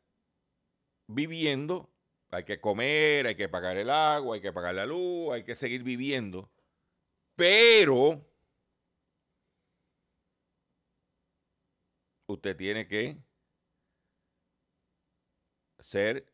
viviendo. 1.07 1.89
Hay 2.31 2.45
que 2.45 2.61
comer, 2.61 3.27
hay 3.27 3.35
que 3.35 3.49
pagar 3.49 3.77
el 3.77 3.89
agua, 3.89 4.35
hay 4.35 4.41
que 4.41 4.53
pagar 4.53 4.75
la 4.75 4.85
luz, 4.85 5.33
hay 5.33 5.43
que 5.43 5.55
seguir 5.55 5.83
viviendo. 5.83 6.49
Pero 7.41 8.23
usted 12.27 12.55
tiene 12.55 12.87
que 12.87 13.17
ser 15.79 16.31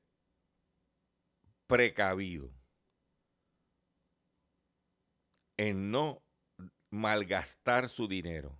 precavido 1.65 2.51
en 5.55 5.91
no 5.91 6.21
malgastar 6.89 7.87
su 7.87 8.09
dinero. 8.09 8.59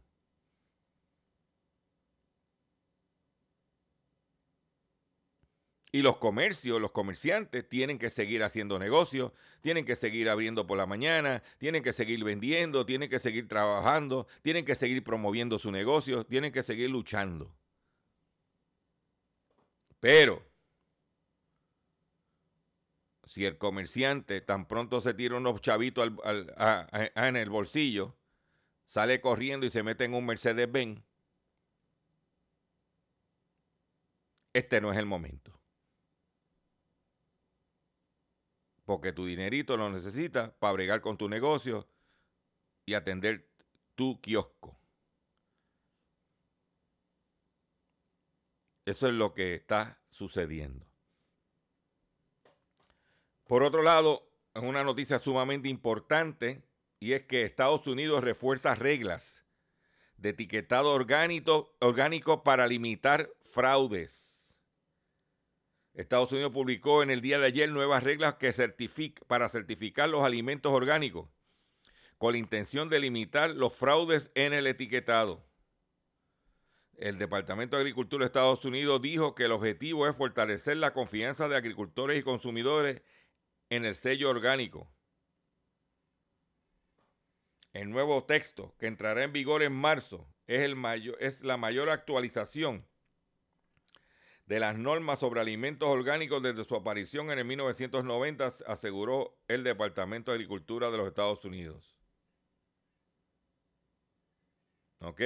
Y 5.98 6.04
los 6.04 6.18
comercios, 6.18 6.80
los 6.80 6.92
comerciantes 6.92 7.68
tienen 7.68 7.98
que 7.98 8.12
seguir 8.12 8.44
haciendo 8.44 8.78
negocios, 8.78 9.32
tienen 9.62 9.84
que 9.84 9.96
seguir 9.96 10.30
abriendo 10.30 10.68
por 10.68 10.78
la 10.78 10.86
mañana, 10.86 11.42
tienen 11.58 11.82
que 11.82 11.92
seguir 11.92 12.24
vendiendo, 12.24 12.86
tienen 12.86 13.10
que 13.10 13.18
seguir 13.18 13.48
trabajando, 13.48 14.28
tienen 14.44 14.64
que 14.64 14.76
seguir 14.76 15.04
promoviendo 15.04 15.58
su 15.58 15.72
negocio, 15.72 16.24
tienen 16.24 16.52
que 16.52 16.62
seguir 16.62 16.92
luchando. 16.92 17.52
Pero 20.00 20.46
si 23.26 23.46
el 23.46 23.58
comerciante 23.58 24.40
tan 24.42 24.68
pronto 24.68 25.02
se 25.02 25.16
tira 25.16 25.38
unos 25.38 25.62
chavitos 25.62 26.12
en 27.16 27.36
el 27.38 27.50
bolsillo, 27.50 28.16
sale 28.86 29.20
corriendo 29.20 29.66
y 29.66 29.72
se 29.72 29.82
mete 29.82 30.06
en 30.06 30.14
un 30.14 30.28
Mercedes-Benz, 30.28 31.02
este 34.54 34.80
no 34.80 34.92
es 34.92 35.00
el 35.00 35.08
momento. 35.08 35.57
Porque 38.88 39.12
tu 39.12 39.26
dinerito 39.26 39.76
lo 39.76 39.90
necesitas 39.90 40.50
para 40.60 40.72
bregar 40.72 41.02
con 41.02 41.18
tu 41.18 41.28
negocio 41.28 41.86
y 42.86 42.94
atender 42.94 43.46
tu 43.96 44.22
kiosco. 44.22 44.80
Eso 48.86 49.08
es 49.08 49.14
lo 49.14 49.34
que 49.34 49.56
está 49.56 50.00
sucediendo. 50.10 50.86
Por 53.46 53.62
otro 53.64 53.84
lado, 53.84 54.26
es 54.54 54.64
una 54.64 54.86
noticia 54.86 55.20
sumamente 55.20 55.68
importante 55.68 56.64
y 57.02 57.12
es 57.12 57.26
que 57.26 57.44
Estados 57.44 57.88
Unidos 57.88 58.24
refuerza 58.24 58.74
reglas 58.74 59.44
de 60.16 60.30
etiquetado 60.30 60.92
orgánico, 60.92 61.76
orgánico 61.82 62.42
para 62.42 62.66
limitar 62.68 63.30
fraudes. 63.44 64.37
Estados 65.98 66.32
Unidos 66.32 66.52
publicó 66.54 67.02
en 67.02 67.10
el 67.10 67.22
día 67.22 67.40
de 67.40 67.48
ayer 67.48 67.70
nuevas 67.72 68.04
reglas 68.04 68.36
para 69.26 69.50
certificar 69.50 70.08
los 70.08 70.24
alimentos 70.24 70.72
orgánicos 70.72 71.28
con 72.20 72.34
la 72.34 72.38
intención 72.38 72.88
de 72.88 73.00
limitar 73.00 73.50
los 73.50 73.74
fraudes 73.74 74.30
en 74.36 74.54
el 74.54 74.68
etiquetado. 74.68 75.44
El 76.98 77.18
Departamento 77.18 77.78
de 77.78 77.82
Agricultura 77.82 78.24
de 78.24 78.28
Estados 78.28 78.64
Unidos 78.64 79.02
dijo 79.02 79.34
que 79.34 79.46
el 79.46 79.52
objetivo 79.52 80.08
es 80.08 80.16
fortalecer 80.16 80.78
la 80.78 80.94
confianza 80.94 81.48
de 81.48 81.58
agricultores 81.58 82.20
y 82.20 82.24
consumidores 82.24 83.02
en 83.70 83.84
el 83.84 83.96
sello 83.96 84.30
orgánico. 84.30 84.88
El 87.74 87.90
nuevo 87.90 88.24
texto 88.24 88.76
que 88.78 88.86
entrará 88.86 89.24
en 89.24 89.34
vigor 89.34 89.64
en 89.64 89.74
marzo 89.74 90.28
es 90.46 91.42
la 91.42 91.58
mayor 91.58 91.90
actualización 91.90 92.86
de 94.48 94.60
las 94.60 94.78
normas 94.78 95.20
sobre 95.20 95.42
alimentos 95.42 95.90
orgánicos 95.90 96.42
desde 96.42 96.64
su 96.64 96.76
aparición 96.76 97.32
en 97.32 97.40
el 97.40 97.46
1990, 97.46 98.54
aseguró 98.66 99.38
el 99.48 99.64
Departamento 99.64 100.32
de 100.32 100.36
Agricultura 100.36 100.90
de 100.90 100.98
los 100.98 101.08
Estados 101.08 101.44
Unidos. 101.46 101.98
¿Ok? 105.02 105.22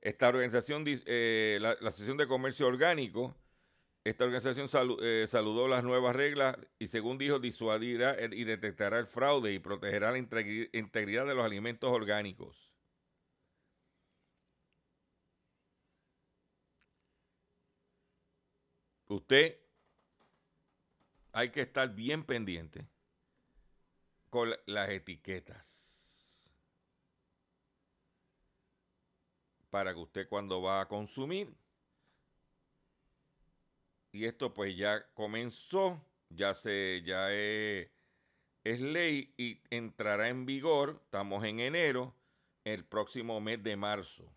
Esta 0.00 0.28
organización, 0.28 0.84
eh, 0.86 1.58
la, 1.60 1.72
Asociación 1.72 2.16
de 2.16 2.26
Comercio 2.26 2.66
Orgánico, 2.66 3.36
esta 4.04 4.24
organización 4.24 4.68
eh, 5.02 5.26
saludó 5.28 5.68
las 5.68 5.84
nuevas 5.84 6.14
reglas 6.16 6.56
y 6.78 6.88
según 6.88 7.18
dijo 7.18 7.38
disuadirá 7.38 8.16
y 8.32 8.44
detectará 8.44 8.98
el 8.98 9.06
fraude 9.06 9.52
y 9.52 9.58
protegerá 9.60 10.10
la 10.10 10.18
integridad 10.18 11.26
de 11.26 11.34
los 11.34 11.44
alimentos 11.44 11.90
orgánicos. 11.90 12.71
Usted 19.12 19.60
hay 21.32 21.50
que 21.50 21.60
estar 21.60 21.94
bien 21.94 22.24
pendiente 22.24 22.88
con 24.30 24.54
las 24.64 24.88
etiquetas. 24.88 26.50
Para 29.68 29.92
que 29.92 30.00
usted 30.00 30.28
cuando 30.30 30.62
va 30.62 30.80
a 30.80 30.88
consumir, 30.88 31.54
y 34.12 34.24
esto 34.24 34.54
pues 34.54 34.76
ya 34.78 35.06
comenzó, 35.12 36.02
ya 36.30 36.54
se, 36.54 37.02
ya 37.04 37.30
es, 37.32 37.90
es 38.64 38.80
ley 38.80 39.34
y 39.36 39.60
entrará 39.68 40.30
en 40.30 40.46
vigor, 40.46 41.00
estamos 41.04 41.44
en 41.44 41.60
enero, 41.60 42.14
el 42.64 42.86
próximo 42.86 43.42
mes 43.42 43.62
de 43.62 43.76
marzo. 43.76 44.32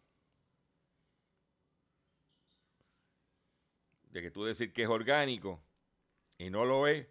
De 4.16 4.22
que 4.22 4.32
tú 4.32 4.46
decir 4.46 4.72
que 4.72 4.84
es 4.84 4.88
orgánico 4.88 5.62
y 6.38 6.50
no 6.50 6.64
lo 6.64 6.88
es, 6.88 7.06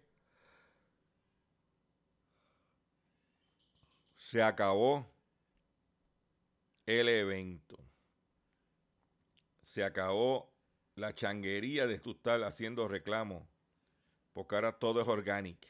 se 4.15 4.41
acabó 4.41 5.07
el 6.83 7.07
evento. 7.07 7.77
Se 9.61 9.83
acabó 9.83 10.51
la 10.95 11.13
changuería 11.13 11.85
de 11.85 11.99
tú 11.99 12.13
estar 12.13 12.41
haciendo 12.41 12.87
reclamos. 12.87 13.47
Porque 14.33 14.55
ahora 14.55 14.79
todo 14.79 14.99
es 14.99 15.07
orgánico. 15.07 15.67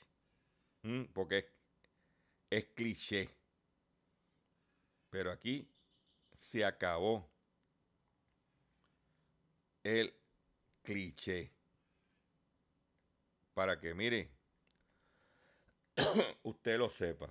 Porque 1.12 1.40
es, 1.40 1.46
es 2.50 2.66
cliché. 2.68 3.30
Pero 5.10 5.34
aquí 5.34 5.70
se 6.34 6.64
acabó 6.64 7.30
el 9.84 10.14
cliché. 10.86 11.52
Para 13.54 13.78
que 13.80 13.94
mire, 13.94 14.30
usted 16.44 16.78
lo 16.78 16.90
sepa. 16.90 17.30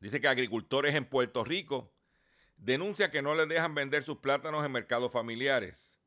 Dice 0.00 0.20
que 0.20 0.28
agricultores 0.28 0.94
en 0.94 1.06
Puerto 1.06 1.44
Rico 1.44 1.92
denuncian 2.56 3.10
que 3.10 3.22
no 3.22 3.34
les 3.34 3.48
dejan 3.48 3.74
vender 3.74 4.02
sus 4.02 4.18
plátanos 4.18 4.64
en 4.64 4.72
mercados 4.72 5.12
familiares. 5.12 5.98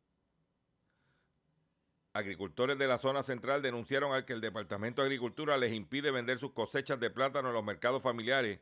Agricultores 2.14 2.78
de 2.78 2.88
la 2.88 2.98
zona 2.98 3.22
central 3.22 3.62
denunciaron 3.62 4.14
al 4.14 4.26
que 4.26 4.34
el 4.34 4.42
Departamento 4.42 5.02
de 5.02 5.08
Agricultura 5.08 5.58
les 5.58 5.74
impide 5.74 6.12
vender 6.12 6.40
sus 6.40 6.54
cosechas 6.54 7.00
de 7.00 7.12
plátano 7.12 7.50
en 7.50 7.54
los 7.54 7.64
mercados 7.64 8.02
familiares 8.02 8.60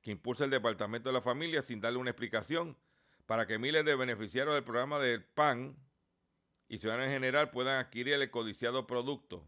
que 0.00 0.12
impulsa 0.12 0.44
el 0.44 0.50
Departamento 0.50 1.08
de 1.08 1.14
la 1.14 1.20
Familia 1.20 1.62
sin 1.62 1.80
darle 1.80 1.98
una 1.98 2.10
explicación 2.10 2.76
para 3.26 3.46
que 3.46 3.58
miles 3.58 3.84
de 3.84 3.96
beneficiarios 3.96 4.54
del 4.54 4.64
programa 4.64 4.98
del 4.98 5.24
PAN 5.24 5.76
y 6.68 6.78
ciudadanos 6.78 7.06
en 7.06 7.14
general 7.14 7.50
puedan 7.50 7.78
adquirir 7.78 8.14
el 8.14 8.30
codiciado 8.30 8.86
producto. 8.86 9.46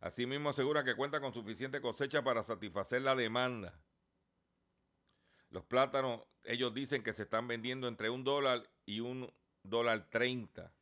Asimismo 0.00 0.50
asegura 0.50 0.84
que 0.84 0.94
cuenta 0.94 1.20
con 1.20 1.32
suficiente 1.32 1.80
cosecha 1.80 2.22
para 2.22 2.44
satisfacer 2.44 3.02
la 3.02 3.14
demanda. 3.14 3.80
Los 5.50 5.64
plátanos, 5.64 6.22
ellos 6.44 6.74
dicen 6.74 7.02
que 7.02 7.12
se 7.12 7.22
están 7.22 7.48
vendiendo 7.48 7.88
entre 7.88 8.10
un 8.10 8.22
dólar 8.22 8.68
y 8.84 9.00
un 9.00 9.32
dólar 9.62 10.08
treinta. 10.10 10.72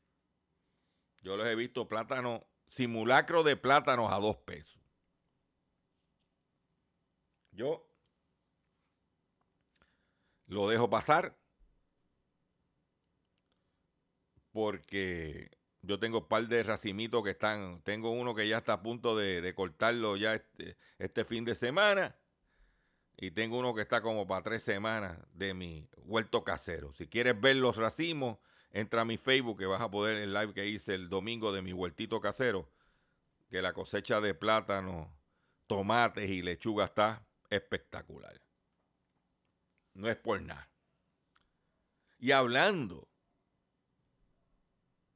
Yo 1.21 1.37
les 1.37 1.47
he 1.47 1.55
visto 1.55 1.89
plátanos, 1.89 2.43
simulacro 2.69 3.43
de 3.43 3.57
plátanos 3.57 4.13
a 4.13 4.19
dos 4.19 4.37
pesos. 4.39 4.83
Yo 7.53 7.89
lo 10.47 10.69
dejo 10.69 10.91
pasar 10.91 11.39
porque 14.55 15.51
yo 15.83 15.99
tengo 15.99 16.19
un 16.21 16.29
par 16.29 16.47
de 16.47 16.63
racimitos 16.63 17.25
que 17.25 17.31
están, 17.31 17.83
tengo 17.83 18.11
uno 18.11 18.37
que 18.37 18.47
ya 18.47 18.59
está 18.59 18.75
a 18.75 18.83
punto 18.85 19.17
de, 19.17 19.53
cortarlo 19.53 20.17
ya 20.17 20.35
este, 20.37 20.77
este, 21.01 21.25
fin 21.25 21.45
de 21.45 21.57
semana. 21.57 22.15
Y 23.17 23.33
tengo 23.33 23.59
uno 23.59 23.75
que 23.75 23.83
está 23.83 24.01
como 24.01 24.29
para 24.29 24.45
tres 24.45 24.63
semanas 24.63 25.19
de 25.33 25.55
mi 25.55 25.89
huerto 26.05 26.45
casero. 26.45 26.93
Si 26.93 27.09
quieres 27.09 27.41
ver 27.41 27.57
los 27.57 27.77
racimos, 27.77 28.39
entra 28.71 29.01
a 29.01 29.05
mi 29.05 29.19
Facebook 29.19 29.59
que 29.59 29.67
vas 29.67 29.81
a 29.81 29.91
poder 29.91 30.19
el 30.19 30.33
live 30.33 30.55
que 30.55 30.69
hice 30.69 30.95
el 30.95 31.09
domingo 31.09 31.51
de 31.51 31.61
mi 31.61 31.73
huertito 31.73 32.21
casero. 32.21 32.71
Que 33.51 33.61
la 33.61 33.73
cosecha 33.73 34.21
de 34.21 34.35
plátano, 34.35 35.19
tomates 35.67 36.31
y 36.31 36.43
lechuga 36.43 36.85
está 36.85 37.27
espectacular. 37.51 38.41
No 39.95 40.09
es 40.09 40.17
por 40.17 40.41
nada. 40.41 40.69
Y 42.21 42.31
hablando 42.31 43.09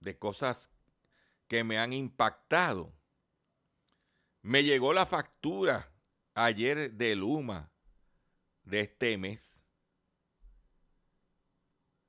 de 0.01 0.19
cosas 0.19 0.71
que 1.47 1.65
me 1.65 1.79
han 1.79 1.93
impactado. 1.93 2.93
Me 4.43 4.63
llegó 4.63 4.93
la 4.93 5.07
factura 5.07 5.93
ayer 6.35 6.93
de 6.93 7.17
Luma 7.17 7.73
de 8.63 8.81
este 8.81 9.17
mes 9.19 9.65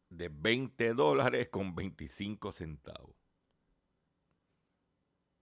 de 0.10 0.30
20 0.30 0.93
dólares 0.93 1.49
con 1.49 1.75
25 1.75 2.52
centavos. 2.52 3.15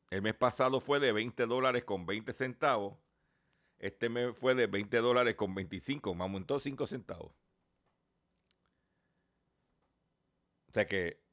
El 0.10 0.22
mes 0.22 0.36
pasado 0.36 0.80
fue 0.80 1.00
de 1.00 1.12
20 1.12 1.46
dólares 1.48 1.84
con 1.84 2.06
20 2.06 2.32
centavos. 2.32 2.98
Este 3.80 4.10
mes 4.10 4.38
fue 4.38 4.56
de 4.56 4.68
20 4.68 4.98
dólares 4.98 5.36
con 5.36 5.54
25. 5.54 6.16
Me 6.16 6.24
aumentó 6.24 6.60
5 6.60 6.88
centavos. 6.88 7.34
O 10.70 10.72
sea 10.72 10.88
que 10.88 11.27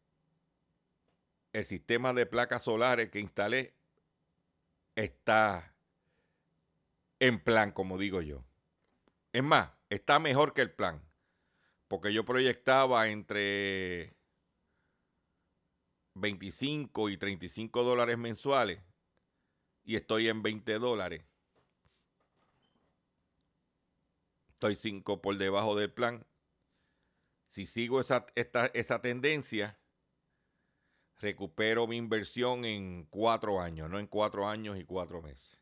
el 1.55 1.64
sistema 1.64 2.12
de 2.12 2.27
placas 2.27 2.64
solares 2.64 3.11
que 3.11 3.21
instalé 3.21 3.75
está 4.97 5.73
en 7.21 7.38
plan, 7.43 7.71
como 7.71 7.97
digo 7.97 8.21
yo. 8.21 8.45
Es 9.33 9.45
más, 9.45 9.71
está 9.88 10.19
mejor 10.19 10.53
que 10.53 10.62
el 10.62 10.73
plan. 10.73 11.01
Porque 11.87 12.12
yo 12.12 12.25
proyectaba 12.25 13.09
entre 13.09 14.17
25 16.14 17.09
y 17.09 17.17
35 17.17 17.85
dólares 17.85 18.19
mensuales 18.19 18.81
y 19.85 19.95
estoy 19.95 20.29
en 20.29 20.43
20 20.43 20.81
dólares. 20.81 21.25
Estoy 24.49 24.75
5 24.75 25.23
por 25.23 25.38
debajo 25.38 25.77
del 25.77 25.93
plan. 25.93 26.27
Si 27.47 27.64
sigo 27.64 28.01
esa, 28.01 28.27
esa 28.35 29.01
tendencia, 29.01 29.79
recupero 31.25 31.87
mi 31.87 31.97
inversión 31.97 32.65
en 32.67 33.07
cuatro 33.11 33.61
años, 33.61 33.89
no 33.89 33.99
en 33.99 34.07
cuatro 34.07 34.47
años 34.47 34.79
y 34.79 34.85
cuatro 34.85 35.23
meses. 35.23 35.59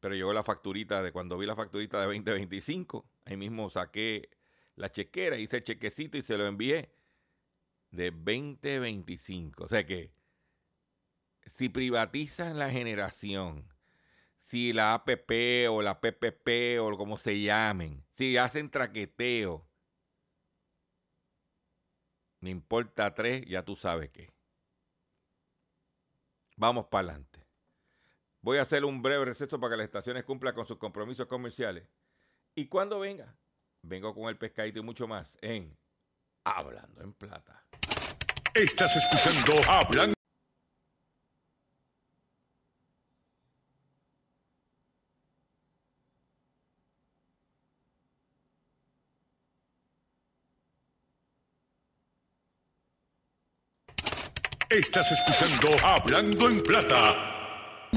Pero 0.00 0.14
llegó 0.14 0.32
la 0.32 0.42
facturita 0.42 1.02
de 1.02 1.12
cuando 1.12 1.36
vi 1.36 1.46
la 1.46 1.54
facturita 1.54 2.00
de 2.00 2.06
2025, 2.06 3.06
ahí 3.26 3.36
mismo 3.36 3.68
saqué 3.68 4.30
la 4.76 4.90
chequera, 4.90 5.36
hice 5.36 5.58
el 5.58 5.62
chequecito 5.62 6.16
y 6.16 6.22
se 6.22 6.38
lo 6.38 6.46
envié 6.46 6.90
de 7.90 8.10
2025. 8.10 9.64
O 9.64 9.68
sea 9.68 9.84
que 9.84 10.14
si 11.44 11.68
privatizan 11.68 12.58
la 12.58 12.70
generación, 12.70 13.68
si 14.38 14.72
la 14.72 14.94
APP 14.94 15.68
o 15.68 15.82
la 15.82 16.00
PPP 16.00 16.80
o 16.80 16.96
como 16.96 17.18
se 17.18 17.42
llamen, 17.42 18.06
si 18.14 18.38
hacen 18.38 18.70
traqueteo, 18.70 19.69
me 22.40 22.50
importa 22.50 23.14
tres, 23.14 23.42
ya 23.46 23.64
tú 23.64 23.76
sabes 23.76 24.10
qué. 24.10 24.32
Vamos 26.56 26.86
para 26.86 27.08
adelante. 27.08 27.46
Voy 28.42 28.58
a 28.58 28.62
hacer 28.62 28.84
un 28.84 29.02
breve 29.02 29.24
receso 29.26 29.60
para 29.60 29.72
que 29.72 29.76
las 29.78 29.84
estaciones 29.84 30.24
cumplan 30.24 30.54
con 30.54 30.66
sus 30.66 30.78
compromisos 30.78 31.26
comerciales. 31.26 31.86
Y 32.54 32.66
cuando 32.66 32.98
venga, 33.00 33.34
vengo 33.82 34.14
con 34.14 34.28
el 34.28 34.36
pescadito 34.36 34.78
y 34.78 34.82
mucho 34.82 35.06
más 35.06 35.38
en 35.42 35.76
Hablando 36.44 37.02
en 37.02 37.12
Plata. 37.12 37.64
Estás 38.54 38.96
escuchando 38.96 39.70
Hablando. 39.70 40.19
Estás 54.70 55.10
escuchando 55.10 55.84
Hablando 55.84 56.48
en 56.48 56.62
Plata. 56.62 57.90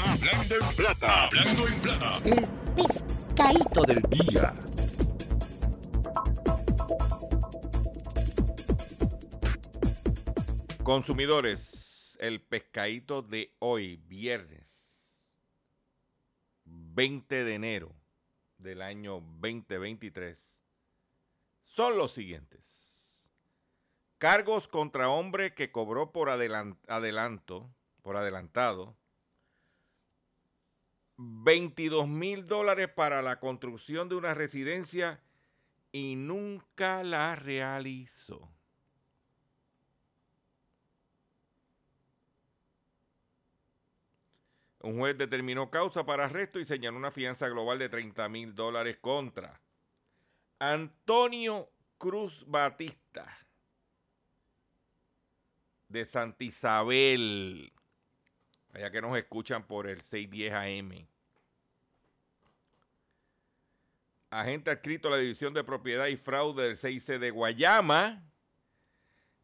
Hablando 0.00 0.54
en 0.56 0.76
Plata. 0.76 1.26
Hablando 1.26 1.68
en 1.68 1.80
Plata. 1.80 2.20
El 2.24 2.48
pescadito 2.74 3.82
del 3.82 4.02
día. 4.10 4.52
Consumidores, 10.82 12.18
el 12.20 12.42
pescadito 12.42 13.22
de 13.22 13.54
hoy, 13.60 13.94
viernes 14.08 14.68
20 16.64 17.44
de 17.44 17.54
enero 17.54 17.94
del 18.56 18.82
año 18.82 19.20
2023, 19.40 20.66
son 21.62 21.96
los 21.96 22.10
siguientes. 22.10 22.87
Cargos 24.18 24.66
contra 24.66 25.08
hombre 25.08 25.54
que 25.54 25.70
cobró 25.70 26.10
por 26.10 26.28
adelanto, 26.28 27.70
por 28.02 28.16
adelantado, 28.16 28.96
22 31.18 32.08
mil 32.08 32.44
dólares 32.44 32.88
para 32.88 33.22
la 33.22 33.38
construcción 33.38 34.08
de 34.08 34.16
una 34.16 34.34
residencia 34.34 35.20
y 35.92 36.16
nunca 36.16 37.04
la 37.04 37.36
realizó. 37.36 38.52
Un 44.80 44.98
juez 44.98 45.16
determinó 45.16 45.70
causa 45.70 46.04
para 46.04 46.24
arresto 46.24 46.58
y 46.58 46.64
señaló 46.64 46.96
una 46.96 47.12
fianza 47.12 47.48
global 47.48 47.78
de 47.78 47.88
30 47.88 48.28
mil 48.28 48.54
dólares 48.54 48.98
contra 49.00 49.60
Antonio 50.58 51.68
Cruz 51.98 52.44
Batista 52.46 53.47
de 55.88 56.04
Santa 56.04 56.44
Isabel. 56.44 57.72
Allá 58.72 58.90
que 58.90 59.00
nos 59.00 59.16
escuchan 59.16 59.66
por 59.66 59.86
el 59.86 60.02
610 60.02 60.52
AM. 60.52 61.08
Agente 64.30 64.70
adscrito 64.70 65.08
a 65.08 65.12
la 65.12 65.16
División 65.16 65.54
de 65.54 65.64
Propiedad 65.64 66.06
y 66.08 66.16
Fraude 66.16 66.64
del 66.64 66.76
6C 66.76 67.18
de 67.18 67.30
Guayama 67.30 68.22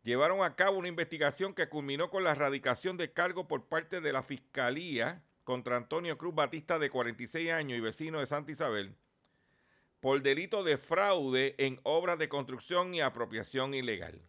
llevaron 0.02 0.44
a 0.44 0.54
cabo 0.54 0.78
una 0.78 0.88
investigación 0.88 1.54
que 1.54 1.70
culminó 1.70 2.11
con 2.11 2.22
la 2.22 2.33
erradicación 2.33 2.98
de 2.98 3.11
cargo 3.11 3.48
por 3.48 3.66
parte 3.66 4.02
de 4.02 4.12
la 4.12 4.22
Fiscalía 4.22 5.22
contra 5.42 5.76
Antonio 5.76 6.18
Cruz 6.18 6.35
Batista, 6.35 6.78
de 6.78 6.90
46 6.90 7.50
años 7.50 7.78
y 7.78 7.80
vecino 7.80 8.20
de 8.20 8.26
Santa 8.26 8.52
Isabel, 8.52 8.94
por 10.00 10.22
delito 10.22 10.62
de 10.62 10.76
fraude 10.76 11.54
en 11.59 11.80
obras 11.83 12.18
de 12.18 12.28
construcción 12.28 12.94
y 12.94 13.00
apropiación 13.00 13.72
ilegal. 13.72 14.20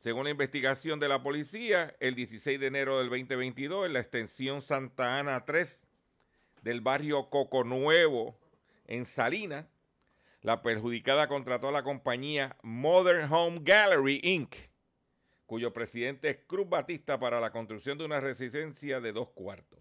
Según 0.00 0.24
la 0.24 0.30
investigación 0.30 0.98
de 0.98 1.08
la 1.08 1.22
policía, 1.22 1.94
el 2.00 2.14
16 2.14 2.58
de 2.58 2.66
enero 2.66 2.98
del 2.98 3.10
2022, 3.10 3.84
en 3.84 3.92
la 3.92 4.00
extensión 4.00 4.62
Santa 4.62 5.18
Ana 5.18 5.44
3 5.44 5.78
del 6.62 6.80
barrio 6.80 7.28
Coco 7.28 7.64
Nuevo, 7.64 8.38
en 8.86 9.04
Salina, 9.04 9.68
la 10.40 10.62
perjudicada 10.62 11.28
contrató 11.28 11.68
a 11.68 11.72
la 11.72 11.82
compañía 11.82 12.56
Modern 12.62 13.30
Home 13.30 13.60
Gallery 13.62 14.20
Inc., 14.22 14.56
cuyo 15.44 15.74
presidente 15.74 16.30
es 16.30 16.38
Cruz 16.46 16.66
Batista 16.66 17.20
para 17.20 17.38
la 17.38 17.52
construcción 17.52 17.98
de 17.98 18.06
una 18.06 18.20
residencia 18.20 19.02
de 19.02 19.12
dos 19.12 19.28
cuartos. 19.30 19.80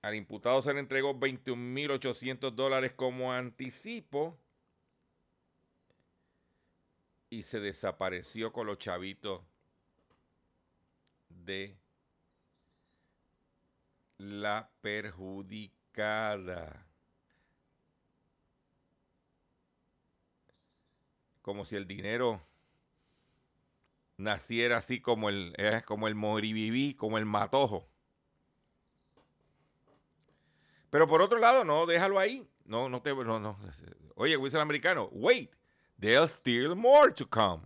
Al 0.00 0.14
imputado 0.14 0.62
se 0.62 0.72
le 0.72 0.80
entregó 0.80 1.14
21.800 1.14 2.52
dólares 2.52 2.92
como 2.96 3.34
anticipo 3.34 4.38
y 7.32 7.42
se 7.44 7.60
desapareció 7.60 8.52
con 8.52 8.66
los 8.66 8.76
chavitos 8.76 9.40
de 11.30 11.78
la 14.18 14.70
perjudicada. 14.82 16.86
Como 21.40 21.64
si 21.64 21.76
el 21.76 21.86
dinero 21.86 22.42
naciera 24.18 24.76
así 24.76 25.00
como 25.00 25.30
el, 25.30 25.54
eh, 25.56 25.80
como 25.86 26.08
el 26.08 26.14
moribiví, 26.14 26.92
como 26.92 27.16
el 27.16 27.24
matojo. 27.24 27.88
Pero 30.90 31.08
por 31.08 31.22
otro 31.22 31.38
lado, 31.38 31.64
no, 31.64 31.86
déjalo 31.86 32.18
ahí. 32.18 32.46
No, 32.66 32.90
no 32.90 33.00
te. 33.00 33.14
No, 33.14 33.40
no. 33.40 33.58
Oye, 34.16 34.34
el 34.34 34.60
americano, 34.60 35.08
wait, 35.12 35.50
there's 36.02 36.32
still 36.32 36.74
more 36.74 37.10
to 37.12 37.24
come. 37.24 37.62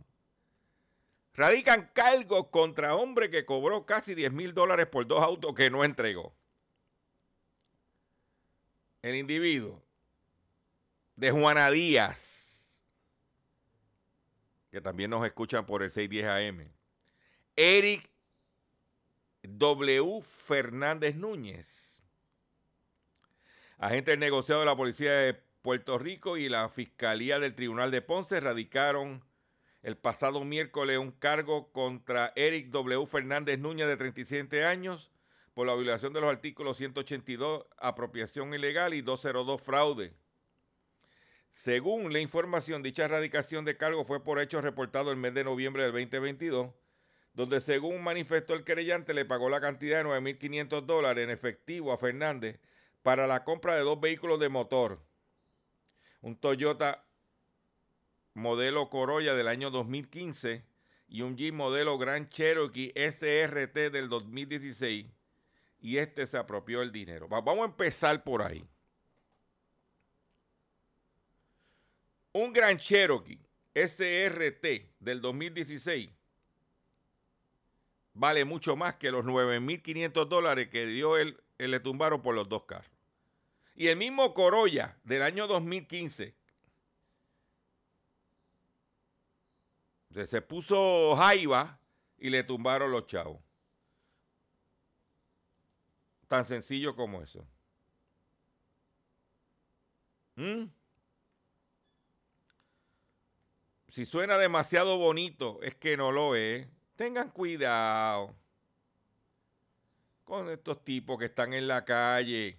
Radican 1.35 1.88
cargos 1.92 2.46
contra 2.51 2.94
hombre 2.94 3.31
que 3.31 3.44
cobró 3.44 3.85
casi 3.85 4.14
10 4.14 4.33
mil 4.33 4.55
dólares 4.55 4.87
por 4.87 5.07
dos 5.07 5.22
autos 5.22 5.55
que 5.55 5.70
no 5.70 5.85
entregó. 5.85 6.33
El 9.03 9.16
individuo 9.16 9.83
de 11.16 11.31
Juana 11.31 11.70
Díaz, 11.70 12.81
que 14.70 14.81
también 14.81 15.11
nos 15.11 15.25
escuchan 15.25 15.64
por 15.64 15.83
el 15.83 15.90
610 15.90 16.27
AM. 16.27 16.70
Eric 17.57 18.11
W. 19.42 20.20
Fernández 20.20 21.14
Núñez 21.14 21.87
Agentes 23.79 24.18
negociados 24.18 24.62
de 24.62 24.66
la 24.66 24.77
Policía 24.77 25.12
de 25.12 25.46
Puerto 25.67 25.99
Rico 25.99 26.37
y 26.37 26.49
la 26.49 26.69
Fiscalía 26.69 27.41
del 27.41 27.57
Tribunal 27.57 27.91
de 27.91 28.01
Ponce 28.01 28.39
radicaron 28.39 29.25
el 29.83 29.97
pasado 29.97 30.45
miércoles 30.45 30.97
un 30.97 31.11
cargo 31.11 31.73
contra 31.73 32.33
Eric 32.37 32.69
W. 32.69 33.05
Fernández 33.05 33.59
Núñez, 33.59 33.89
de 33.89 33.97
37 33.97 34.65
años, 34.65 35.11
por 35.55 35.67
la 35.67 35.75
violación 35.75 36.13
de 36.13 36.21
los 36.21 36.31
artículos 36.31 36.77
182, 36.77 37.67
apropiación 37.79 38.55
ilegal, 38.55 38.95
y 38.95 39.03
202, 39.03 39.61
fraude. 39.61 40.15
Según 41.51 42.13
la 42.13 42.21
información, 42.21 42.85
dicha 42.85 43.07
erradicación 43.07 43.65
de 43.65 43.77
cargo 43.77 44.05
fue 44.05 44.23
por 44.23 44.39
hecho 44.39 44.61
reportado 44.61 45.11
el 45.11 45.17
mes 45.17 45.35
de 45.35 45.43
noviembre 45.43 45.83
del 45.83 45.91
2022, 45.91 46.71
donde 47.35 47.61
según 47.61 48.05
manifestó 48.05 48.55
el 48.55 48.63
querellante 48.63 49.15
le 49.15 49.25
pagó 49.25 49.51
la 49.51 49.61
cantidad 49.61 50.05
de 50.05 50.11
9.500 50.11 50.87
dólares 50.87 51.25
en 51.25 51.31
efectivo 51.31 51.93
a 51.93 51.99
Fernández 51.99 52.61
para 53.03 53.27
la 53.27 53.43
compra 53.43 53.75
de 53.75 53.81
dos 53.83 54.01
vehículos 54.01 54.39
de 54.39 54.49
motor. 54.49 55.01
Un 56.23 56.37
Toyota 56.37 57.05
modelo 58.35 58.91
Corolla 58.91 59.35
del 59.35 59.49
año 59.49 59.71
2015 59.71 60.65
y 61.09 61.23
un 61.23 61.37
Jeep 61.37 61.55
modelo 61.55 61.99
Grand 61.99 62.29
Cherokee 62.29 62.93
SRT 62.95 63.91
del 63.91 64.09
2016. 64.09 65.07
Y 65.81 65.99
este 65.99 66.27
se 66.27 66.37
apropió 66.37 66.83
el 66.83 66.91
dinero. 66.91 67.29
Vamos 67.29 67.59
a 67.61 67.65
empezar 67.65 68.25
por 68.25 68.43
ahí. 68.43 68.67
Un 72.33 72.53
Grand 72.53 72.79
Cherokee 72.81 73.41
SRT 73.75 74.97
del 75.01 75.21
2016 75.21 76.11
vale 78.17 78.45
mucho 78.45 78.77
más 78.77 78.95
que 78.95 79.11
los 79.11 79.25
9.500 79.25 80.27
dólares 80.27 80.69
que 80.71 80.87
dio 80.87 81.17
él, 81.19 81.39
le 81.59 81.81
tumbaron 81.81 82.23
por 82.23 82.35
los 82.35 82.49
dos 82.49 82.65
carros. 82.65 82.96
Y 83.77 83.89
el 83.89 83.97
mismo 83.97 84.33
Corolla 84.33 84.97
del 85.05 85.23
año 85.23 85.47
2015 85.47 86.35
se 90.27 90.41
puso 90.41 91.15
jaiba 91.17 91.79
y 92.17 92.31
le 92.31 92.43
tumbaron 92.43 92.91
los 92.91 93.07
chavos. 93.07 93.39
Tan 96.27 96.47
sencillo 96.47 96.97
como 96.97 97.23
eso. 97.23 97.47
¿Mm? 100.37 100.65
Si 103.89 104.07
suena 104.07 104.39
demasiado 104.39 104.97
bonito, 104.97 105.61
es 105.62 105.75
que 105.75 105.99
no 105.99 106.12
lo 106.12 106.35
es. 106.35 106.67
Tengan 106.97 107.31
cuidado 107.31 108.35
con 110.25 110.49
estos 110.49 110.83
tipos 110.83 111.19
que 111.19 111.27
están 111.27 111.53
en 111.53 111.69
la 111.69 111.85
calle 111.85 112.59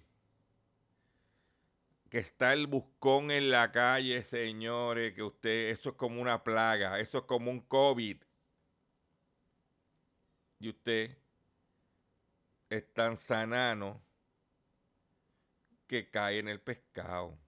que 2.08 2.18
está 2.18 2.52
el 2.54 2.66
buscón 2.66 3.30
en 3.30 3.50
la 3.50 3.70
calle, 3.70 4.22
señores, 4.22 5.14
que 5.14 5.22
usted, 5.22 5.70
eso 5.70 5.90
es 5.90 5.96
como 5.96 6.20
una 6.20 6.42
plaga, 6.42 6.98
eso 7.00 7.18
es 7.18 7.24
como 7.24 7.50
un 7.50 7.60
COVID. 7.60 8.22
Y 10.60 10.68
usted 10.70 11.16
es 12.70 12.92
tan 12.92 13.16
sanano 13.16 14.02
que 15.86 16.10
cae 16.10 16.38
en 16.38 16.48
el 16.48 16.60
pescado. 16.60 17.38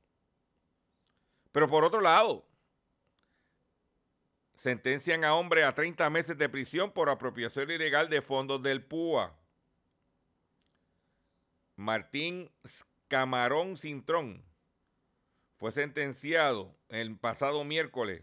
Pero 1.52 1.68
por 1.68 1.84
otro 1.84 2.00
lado, 2.00 2.46
sentencian 4.54 5.24
a 5.24 5.34
hombre 5.34 5.64
a 5.64 5.74
30 5.74 6.08
meses 6.10 6.36
de 6.36 6.48
prisión 6.48 6.92
por 6.92 7.08
apropiación 7.08 7.70
ilegal 7.70 8.08
de 8.10 8.22
fondos 8.22 8.62
del 8.62 8.84
PUA. 8.84 9.36
Martín 11.76 12.50
Camarón 13.08 13.78
Cintrón 13.78 14.49
fue 15.60 15.72
sentenciado 15.72 16.74
el 16.88 17.18
pasado 17.18 17.64
miércoles 17.64 18.22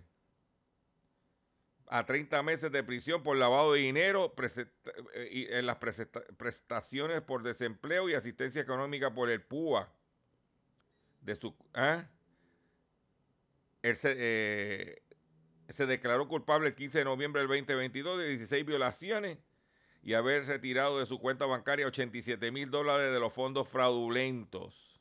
a 1.87 2.03
30 2.03 2.41
meses 2.41 2.71
de 2.71 2.83
prisión 2.83 3.21
por 3.21 3.37
lavado 3.37 3.73
de 3.73 3.81
dinero 3.81 4.33
eh, 5.13 5.29
y 5.31 5.45
en 5.53 5.67
las 5.67 5.77
prestaciones 5.77 7.21
por 7.21 7.43
desempleo 7.43 8.09
y 8.09 8.15
asistencia 8.15 8.59
económica 8.59 9.13
por 9.13 9.29
el 9.29 9.43
PUA. 9.43 9.87
De 11.21 11.35
su, 11.35 11.55
¿ah? 11.75 12.09
Él 13.83 13.95
eh, 14.03 15.03
se 15.69 15.85
declaró 15.85 16.27
culpable 16.27 16.69
el 16.69 16.75
15 16.75 16.97
de 16.97 17.05
noviembre 17.05 17.41
del 17.41 17.49
2022 17.49 18.17
de 18.17 18.29
16 18.29 18.65
violaciones 18.65 19.37
y 20.01 20.15
haber 20.15 20.47
retirado 20.47 20.99
de 20.99 21.05
su 21.05 21.19
cuenta 21.19 21.45
bancaria 21.45 21.85
87 21.85 22.51
mil 22.51 22.71
dólares 22.71 23.13
de 23.13 23.19
los 23.19 23.31
fondos 23.31 23.69
fraudulentos. 23.69 24.96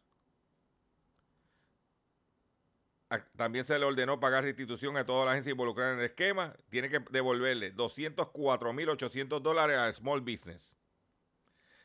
También 3.36 3.64
se 3.64 3.78
le 3.78 3.84
ordenó 3.84 4.18
pagar 4.18 4.42
restitución 4.42 4.96
a 4.96 5.06
toda 5.06 5.24
la 5.24 5.32
agencia 5.32 5.52
involucrada 5.52 5.92
en 5.92 6.00
el 6.00 6.06
esquema. 6.06 6.56
Tiene 6.68 6.88
que 6.88 6.98
devolverle 7.10 7.74
204.800 7.74 9.40
dólares 9.40 9.78
al 9.78 9.94
Small 9.94 10.20
Business. 10.20 10.76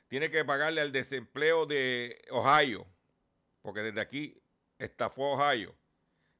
Tiene 0.07 0.31
que 0.31 0.43
pagarle 0.43 0.81
al 0.81 0.91
desempleo 0.91 1.65
de 1.65 2.21
Ohio, 2.31 2.87
porque 3.61 3.81
desde 3.81 4.01
aquí 4.01 4.41
estafó 4.77 5.33
Ohio, 5.33 5.75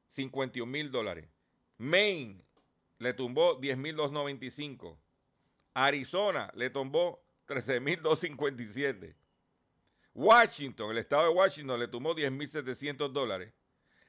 51 0.08 0.70
mil 0.70 0.90
dólares. 0.90 1.28
Maine 1.78 2.44
le 2.98 3.14
tumbó 3.14 3.60
10.295. 3.60 4.98
Arizona 5.74 6.50
le 6.54 6.70
tumbó 6.70 7.24
13.257. 7.46 9.14
Washington, 10.14 10.90
el 10.90 10.98
estado 10.98 11.28
de 11.28 11.34
Washington, 11.34 11.80
le 11.80 11.88
tumbó 11.88 12.14
10.700 12.14 13.10
dólares. 13.10 13.52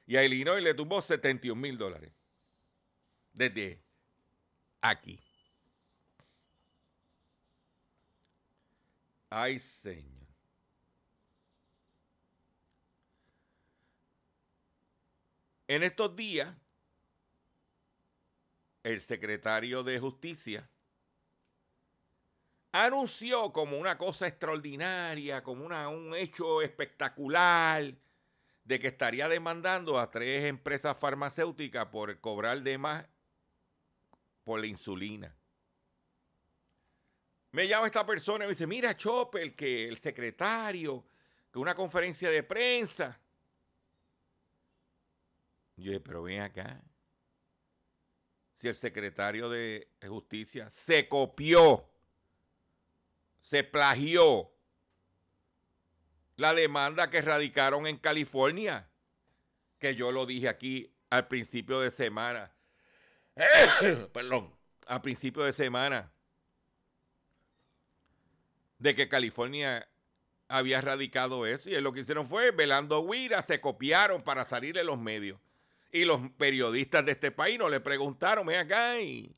Y 0.06 0.16
a 0.16 0.24
Illinois 0.24 0.62
le 0.62 0.74
tumbó 0.74 1.00
71 1.00 1.60
mil 1.60 1.78
dólares. 1.78 2.12
Desde 3.32 3.82
aquí. 4.80 5.20
Ay, 9.30 9.58
Señor. 9.58 10.14
En 15.66 15.82
estos 15.82 16.14
días, 16.14 16.54
el 18.82 19.00
secretario 19.00 19.82
de 19.82 19.98
Justicia 19.98 20.68
anunció 22.70 23.52
como 23.52 23.78
una 23.78 23.96
cosa 23.96 24.26
extraordinaria, 24.26 25.42
como 25.42 25.64
una, 25.64 25.88
un 25.88 26.14
hecho 26.14 26.60
espectacular, 26.60 27.94
de 28.64 28.78
que 28.78 28.88
estaría 28.88 29.28
demandando 29.28 29.98
a 29.98 30.10
tres 30.10 30.44
empresas 30.44 30.98
farmacéuticas 30.98 31.86
por 31.86 32.18
cobrar 32.20 32.62
de 32.62 32.78
más 32.78 33.06
por 34.42 34.60
la 34.60 34.66
insulina. 34.66 35.34
Me 37.52 37.68
llama 37.68 37.86
esta 37.86 38.04
persona 38.04 38.44
y 38.44 38.48
me 38.48 38.52
dice, 38.52 38.66
mira 38.66 38.96
Chopper, 38.96 39.54
que 39.54 39.86
el 39.86 39.96
secretario, 39.96 41.04
que 41.52 41.58
una 41.58 41.74
conferencia 41.74 42.30
de 42.30 42.42
prensa. 42.42 43.20
yo 45.76 45.92
dije, 45.92 46.00
pero 46.00 46.22
ven 46.22 46.40
acá. 46.40 46.82
Si 48.54 48.68
el 48.68 48.74
secretario 48.74 49.48
de 49.50 49.88
justicia 50.06 50.70
se 50.70 51.08
copió, 51.08 51.88
se 53.40 53.62
plagió 53.62 54.53
la 56.36 56.54
demanda 56.54 57.10
que 57.10 57.22
radicaron 57.22 57.86
en 57.86 57.96
California, 57.96 58.88
que 59.78 59.94
yo 59.94 60.12
lo 60.12 60.26
dije 60.26 60.48
aquí 60.48 60.92
al 61.10 61.28
principio 61.28 61.80
de 61.80 61.90
semana. 61.90 62.52
Perdón, 64.12 64.54
al 64.86 65.00
principio 65.00 65.42
de 65.44 65.52
semana, 65.52 66.12
de 68.78 68.94
que 68.94 69.08
California 69.08 69.88
había 70.48 70.80
radicado 70.80 71.46
eso. 71.46 71.70
Y 71.70 71.80
lo 71.80 71.92
que 71.92 72.00
hicieron 72.00 72.26
fue, 72.26 72.50
velando 72.50 73.00
huira, 73.00 73.42
se 73.42 73.60
copiaron 73.60 74.22
para 74.22 74.44
salir 74.44 74.74
de 74.74 74.84
los 74.84 74.98
medios. 74.98 75.40
Y 75.90 76.04
los 76.04 76.20
periodistas 76.36 77.04
de 77.04 77.12
este 77.12 77.30
país 77.30 77.58
no 77.58 77.68
le 77.68 77.80
preguntaron, 77.80 78.46
ven 78.46 78.58
acá 78.58 79.00
y 79.00 79.34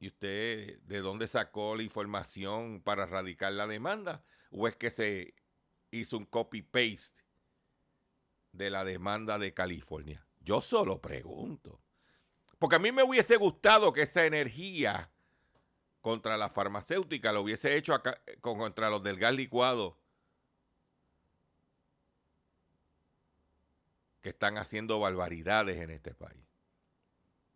¿Y 0.00 0.08
usted 0.08 0.80
de 0.80 1.00
dónde 1.00 1.26
sacó 1.26 1.76
la 1.76 1.82
información 1.82 2.80
para 2.80 3.04
radicar 3.04 3.52
la 3.52 3.66
demanda? 3.66 4.24
¿O 4.50 4.66
es 4.66 4.74
que 4.74 4.90
se 4.90 5.34
hizo 5.90 6.16
un 6.16 6.24
copy-paste 6.24 7.22
de 8.52 8.70
la 8.70 8.82
demanda 8.82 9.38
de 9.38 9.52
California? 9.52 10.26
Yo 10.40 10.62
solo 10.62 11.02
pregunto. 11.02 11.82
Porque 12.58 12.76
a 12.76 12.78
mí 12.78 12.92
me 12.92 13.02
hubiese 13.02 13.36
gustado 13.36 13.92
que 13.92 14.02
esa 14.02 14.24
energía 14.24 15.10
contra 16.00 16.38
la 16.38 16.48
farmacéutica 16.48 17.30
lo 17.30 17.42
hubiese 17.42 17.76
hecho 17.76 17.92
acá, 17.92 18.22
contra 18.40 18.88
los 18.88 19.02
del 19.02 19.18
gas 19.18 19.34
licuado 19.34 19.98
que 24.22 24.30
están 24.30 24.56
haciendo 24.56 24.98
barbaridades 24.98 25.78
en 25.78 25.90
este 25.90 26.14
país. 26.14 26.46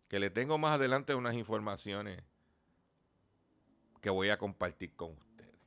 Que 0.07 0.19
le 0.19 0.29
tengo 0.29 0.59
más 0.59 0.73
adelante 0.73 1.15
unas 1.15 1.33
informaciones 1.33 2.23
que 4.05 4.11
voy 4.11 4.29
a 4.29 4.37
compartir 4.37 4.95
con 4.95 5.13
ustedes. 5.13 5.59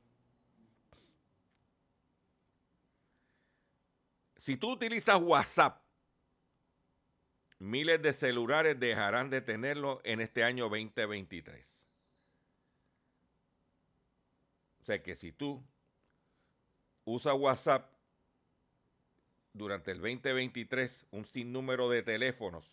Si 4.37 4.55
tú 4.55 4.71
utilizas 4.71 5.19
WhatsApp, 5.21 5.83
miles 7.57 8.01
de 8.01 8.13
celulares 8.13 8.79
dejarán 8.79 9.29
de 9.29 9.41
tenerlo 9.41 9.99
en 10.05 10.21
este 10.21 10.45
año 10.45 10.69
2023. 10.69 11.89
O 14.79 14.83
sea 14.85 15.03
que 15.03 15.17
si 15.17 15.33
tú 15.33 15.61
usas 17.03 17.35
WhatsApp 17.37 17.91
durante 19.51 19.91
el 19.91 19.97
2023, 19.97 21.07
un 21.11 21.25
sinnúmero 21.25 21.89
de 21.89 22.03
teléfonos 22.03 22.71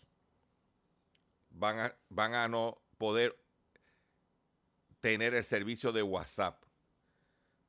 van 1.49 1.79
a, 1.79 1.95
van 2.07 2.35
a 2.35 2.47
no 2.47 2.81
poder 2.97 3.37
tener 4.99 5.33
el 5.33 5.43
servicio 5.43 5.91
de 5.91 6.03
WhatsApp. 6.03 6.63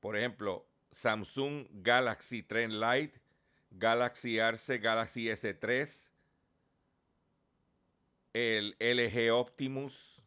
Por 0.01 0.17
ejemplo, 0.17 0.67
Samsung 0.93 1.67
Galaxy 1.71 2.43
Trend 2.43 2.75
Lite, 2.75 3.21
Galaxy 3.71 4.39
Arce, 4.39 4.79
Galaxy 4.79 5.29
S3, 5.29 6.11
el 8.33 8.77
LG 8.79 9.33
Optimus, 9.33 10.23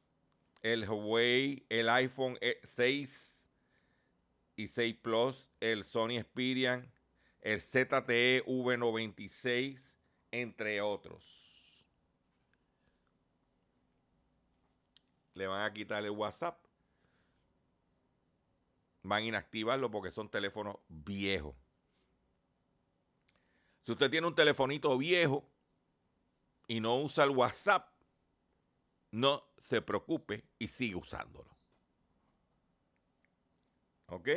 el 0.61 0.87
Huawei, 0.87 1.65
el 1.69 1.89
iPhone 1.89 2.37
6 2.63 3.49
y 4.55 4.67
6 4.67 4.95
Plus, 5.01 5.49
el 5.59 5.83
Sony 5.83 6.21
Xperia, 6.21 6.85
el 7.41 7.61
ZTE 7.61 8.43
V96, 8.45 9.95
entre 10.31 10.81
otros. 10.81 11.87
Le 15.33 15.47
van 15.47 15.63
a 15.63 15.73
quitar 15.73 16.03
el 16.03 16.11
WhatsApp 16.11 16.70
van 19.03 19.23
a 19.23 19.25
inactivarlo 19.25 19.89
porque 19.89 20.11
son 20.11 20.29
teléfonos 20.29 20.77
viejos. 20.87 21.55
Si 23.83 23.91
usted 23.91 24.11
tiene 24.11 24.27
un 24.27 24.35
telefonito 24.35 24.97
viejo 24.97 25.49
y 26.67 26.79
no 26.79 26.97
usa 26.97 27.23
el 27.23 27.31
WhatsApp, 27.31 27.89
no 29.11 29.43
se 29.59 29.81
preocupe 29.81 30.45
y 30.59 30.67
sigue 30.67 30.95
usándolo. 30.95 31.49
¿Ok? 34.07 34.27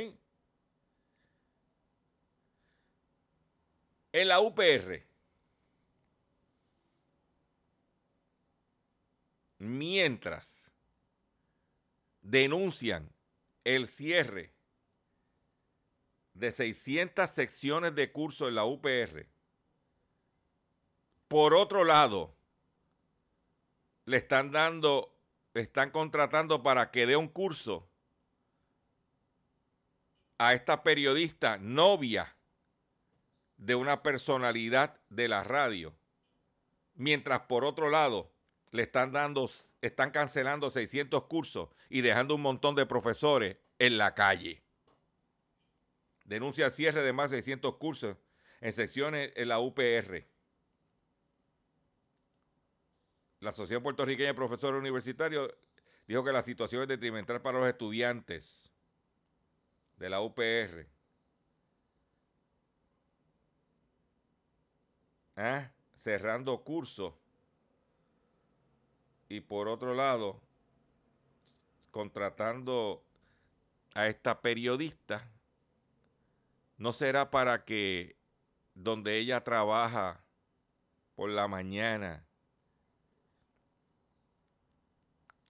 En 4.12 4.28
la 4.28 4.40
UPR, 4.40 5.04
mientras 9.58 10.70
denuncian 12.22 13.10
el 13.64 13.88
cierre 13.88 14.53
de 16.34 16.50
600 16.50 17.30
secciones 17.30 17.94
de 17.94 18.12
curso 18.12 18.48
en 18.48 18.56
la 18.56 18.64
UPR. 18.64 19.26
Por 21.28 21.54
otro 21.54 21.84
lado, 21.84 22.34
le 24.04 24.18
están 24.18 24.50
dando, 24.50 25.16
están 25.54 25.90
contratando 25.90 26.62
para 26.62 26.90
que 26.90 27.06
dé 27.06 27.16
un 27.16 27.28
curso 27.28 27.88
a 30.38 30.52
esta 30.52 30.82
periodista 30.82 31.56
novia 31.58 32.36
de 33.56 33.76
una 33.76 34.02
personalidad 34.02 35.00
de 35.08 35.28
la 35.28 35.44
radio. 35.44 35.94
Mientras 36.94 37.42
por 37.42 37.64
otro 37.64 37.88
lado 37.88 38.32
le 38.72 38.82
están 38.82 39.12
dando, 39.12 39.48
están 39.80 40.10
cancelando 40.10 40.70
600 40.70 41.24
cursos 41.24 41.68
y 41.88 42.00
dejando 42.00 42.34
un 42.34 42.42
montón 42.42 42.74
de 42.74 42.86
profesores 42.86 43.56
en 43.78 43.98
la 43.98 44.14
calle 44.14 44.63
denuncia 46.24 46.70
cierre 46.70 47.02
de 47.02 47.12
más 47.12 47.30
de 47.30 47.38
600 47.38 47.76
cursos 47.76 48.16
en 48.60 48.72
secciones 48.72 49.32
en 49.36 49.48
la 49.48 49.60
UPR. 49.60 50.26
la 53.44 53.50
Asociación 53.50 53.82
Puertorriqueña 53.82 54.28
de 54.28 54.34
Profesores 54.34 54.80
Universitarios 54.80 55.52
dijo 56.08 56.24
que 56.24 56.32
la 56.32 56.42
situación 56.42 56.82
es 56.82 56.88
detrimental 56.88 57.42
para 57.42 57.58
los 57.58 57.68
estudiantes 57.68 58.72
de 59.96 60.08
la 60.08 60.22
UPR. 60.22 60.88
¿Ah? 65.36 65.70
Cerrando 66.00 66.64
cursos. 66.64 67.12
Y 69.28 69.40
por 69.40 69.68
otro 69.68 69.94
lado, 69.94 70.40
contratando 71.90 73.04
a 73.94 74.06
esta 74.06 74.40
periodista, 74.40 75.30
no 76.76 76.92
será 76.92 77.30
para 77.30 77.64
que 77.64 78.16
donde 78.74 79.18
ella 79.18 79.42
trabaja 79.42 80.24
por 81.14 81.30
la 81.30 81.46
mañana 81.48 82.26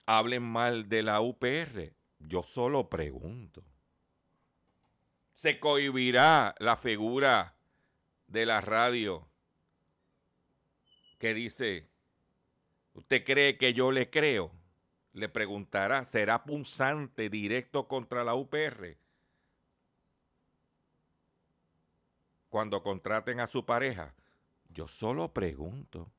hablen 0.07 0.43
mal 0.43 0.89
de 0.89 1.03
la 1.03 1.21
UPR. 1.21 1.95
Yo 2.19 2.43
solo 2.43 2.89
pregunto. 2.89 3.65
¿Se 5.35 5.59
cohibirá 5.59 6.55
la 6.59 6.77
figura 6.77 7.57
de 8.27 8.47
la 8.47 8.61
radio 8.61 9.29
que 11.19 11.35
dice, 11.35 11.89
¿usted 12.95 13.25
cree 13.25 13.59
que 13.59 13.75
yo 13.75 13.93
le 13.93 14.11
creo? 14.11 14.53
Le 15.13 15.29
preguntará, 15.29 16.05
¿será 16.05 16.45
punzante 16.45 17.29
directo 17.29 17.89
contra 17.89 18.25
la 18.25 18.35
UPR? 18.35 18.97
Cuando 22.55 22.85
contraten 22.85 23.41
a 23.41 23.49
su 23.49 23.67
pareja. 23.67 24.15
Yo 24.69 24.87
solo 24.87 25.33
pregunto. 25.33 26.13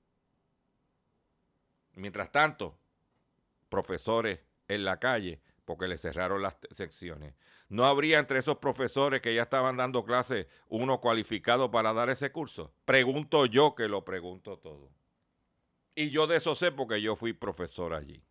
Mientras 1.94 2.30
tanto, 2.30 2.78
profesores 3.70 4.42
en 4.68 4.84
la 4.84 5.00
calle 5.00 5.40
porque 5.64 5.88
le 5.88 5.98
cerraron 5.98 6.42
las 6.42 6.58
secciones. 6.72 7.36
¿No 7.70 7.86
habría 7.86 8.20
entre 8.20 8.40
esos 8.40 8.58
profesores 8.58 9.22
que 9.22 9.34
ya 9.34 9.44
estaban 9.44 9.78
dando 9.78 10.04
clases 10.04 10.48
uno 10.68 11.00
cualificado 11.00 11.72
para 11.72 11.94
dar 11.94 12.10
ese 12.10 12.34
curso? 12.34 12.74
Pregunto 12.84 13.46
yo 13.46 13.74
que 13.74 13.88
lo 13.88 14.04
pregunto 14.04 14.60
todo. 14.60 14.92
Y 15.96 16.10
yo 16.10 16.28
de 16.28 16.36
eso 16.36 16.54
sé 16.54 16.74
porque 16.74 17.02
yo 17.02 17.16
fui 17.16 17.32
profesor 17.32 17.94
allí. 17.94 18.22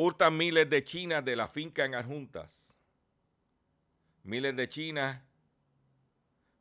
Hurtan 0.00 0.36
miles 0.36 0.70
de 0.70 0.84
chinas 0.84 1.24
de 1.24 1.34
la 1.34 1.48
finca 1.48 1.84
en 1.84 1.96
Adjuntas. 1.96 2.72
Miles 4.22 4.54
de 4.54 4.68
chinas 4.68 5.20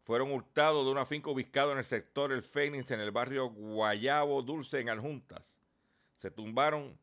fueron 0.06 0.32
hurtados 0.32 0.84
de 0.84 0.92
una 0.92 1.06
finca 1.06 1.30
ubicada 1.30 1.74
en 1.74 1.78
el 1.78 1.84
sector 1.84 2.32
El 2.32 2.42
Fénix, 2.42 2.90
en 2.90 3.00
el 3.00 3.12
barrio 3.12 3.50
Guayabo 3.50 4.42
Dulce, 4.42 4.80
en 4.80 4.90
Aljuntas. 4.90 5.56
Se 6.18 6.32
tumbaron 6.32 6.98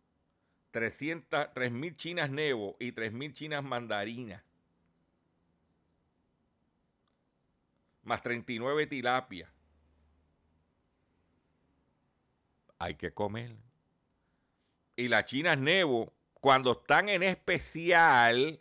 3.000 0.73 1.97
chinas 1.97 2.31
nevo 2.31 2.77
y 2.81 2.91
3.000 2.91 3.33
chinas 3.33 3.63
mandarinas. 3.63 4.43
Más 8.03 8.21
39 8.23 8.89
tilapias. 8.89 9.53
Hay 12.81 12.97
que 12.97 13.15
comer. 13.15 13.55
Y 14.97 15.07
las 15.07 15.27
chinas 15.27 15.59
nevo, 15.59 16.13
cuando 16.45 16.73
están 16.73 17.09
en 17.09 17.23
especial, 17.23 18.61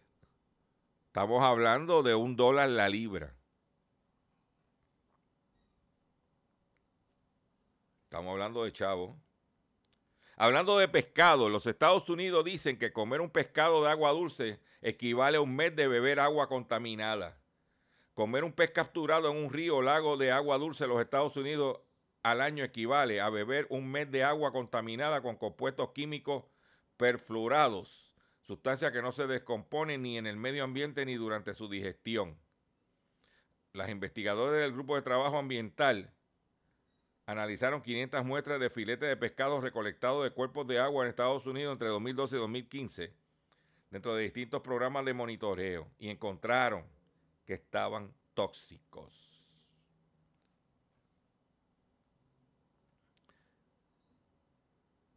estamos 1.08 1.44
hablando 1.44 2.02
de 2.02 2.16
un 2.16 2.38
dólar 2.38 2.70
la 2.70 2.88
libra. 2.88 3.36
Estamos 8.06 8.32
hablando 8.32 8.64
de 8.64 8.72
chavo. 8.72 9.18
Hablando 10.38 10.78
de 10.78 10.88
pescado, 10.88 11.50
los 11.50 11.68
Estados 11.68 12.10
Unidos 12.10 12.46
dicen 12.46 12.80
que 12.80 12.94
comer 12.94 13.20
un 13.20 13.30
pescado 13.30 13.84
de 13.84 13.90
agua 13.90 14.12
dulce 14.12 14.62
equivale 14.82 15.36
a 15.36 15.42
un 15.42 15.54
mes 15.54 15.76
de 15.76 15.90
beber 15.90 16.22
agua 16.22 16.48
contaminada. 16.48 17.38
Comer 18.14 18.46
un 18.46 18.54
pez 18.54 18.72
capturado 18.72 19.30
en 19.30 19.36
un 19.36 19.52
río 19.52 19.76
o 19.76 19.82
lago 19.82 20.16
de 20.16 20.32
agua 20.32 20.58
dulce 20.58 20.86
en 20.86 20.90
los 20.90 21.02
Estados 21.02 21.36
Unidos 21.36 21.82
al 22.22 22.40
año 22.40 22.64
equivale 22.64 23.20
a 23.20 23.30
beber 23.30 23.68
un 23.70 23.92
mes 23.92 24.10
de 24.10 24.24
agua 24.24 24.54
contaminada 24.54 25.22
con 25.22 25.36
compuestos 25.36 25.90
químicos 25.90 26.46
perfluorados, 26.98 28.16
sustancias 28.42 28.92
que 28.92 29.02
no 29.02 29.12
se 29.12 29.28
descomponen 29.28 30.02
ni 30.02 30.18
en 30.18 30.28
el 30.28 30.38
medio 30.38 30.64
ambiente 30.64 31.06
ni 31.06 31.16
durante 31.16 31.54
su 31.54 31.70
digestión. 31.70 32.38
Las 33.74 33.90
investigadores 33.90 34.62
del 34.62 34.74
Grupo 34.74 34.96
de 34.96 35.02
Trabajo 35.02 35.38
Ambiental 35.38 36.14
analizaron 37.26 37.82
500 37.82 38.26
muestras 38.26 38.60
de 38.60 38.70
filetes 38.70 39.10
de 39.10 39.18
pescado 39.18 39.60
recolectados 39.62 40.24
de 40.24 40.32
cuerpos 40.32 40.68
de 40.68 40.80
agua 40.80 41.04
en 41.04 41.10
Estados 41.10 41.46
Unidos 41.46 41.74
entre 41.74 41.88
2012 41.88 42.36
y 42.36 42.40
2015 42.40 43.14
dentro 43.90 44.16
de 44.16 44.24
distintos 44.24 44.62
programas 44.62 45.06
de 45.06 45.14
monitoreo 45.14 45.88
y 46.00 46.10
encontraron 46.10 46.84
que 47.46 47.54
estaban 47.54 48.14
tóxicos. 48.34 49.33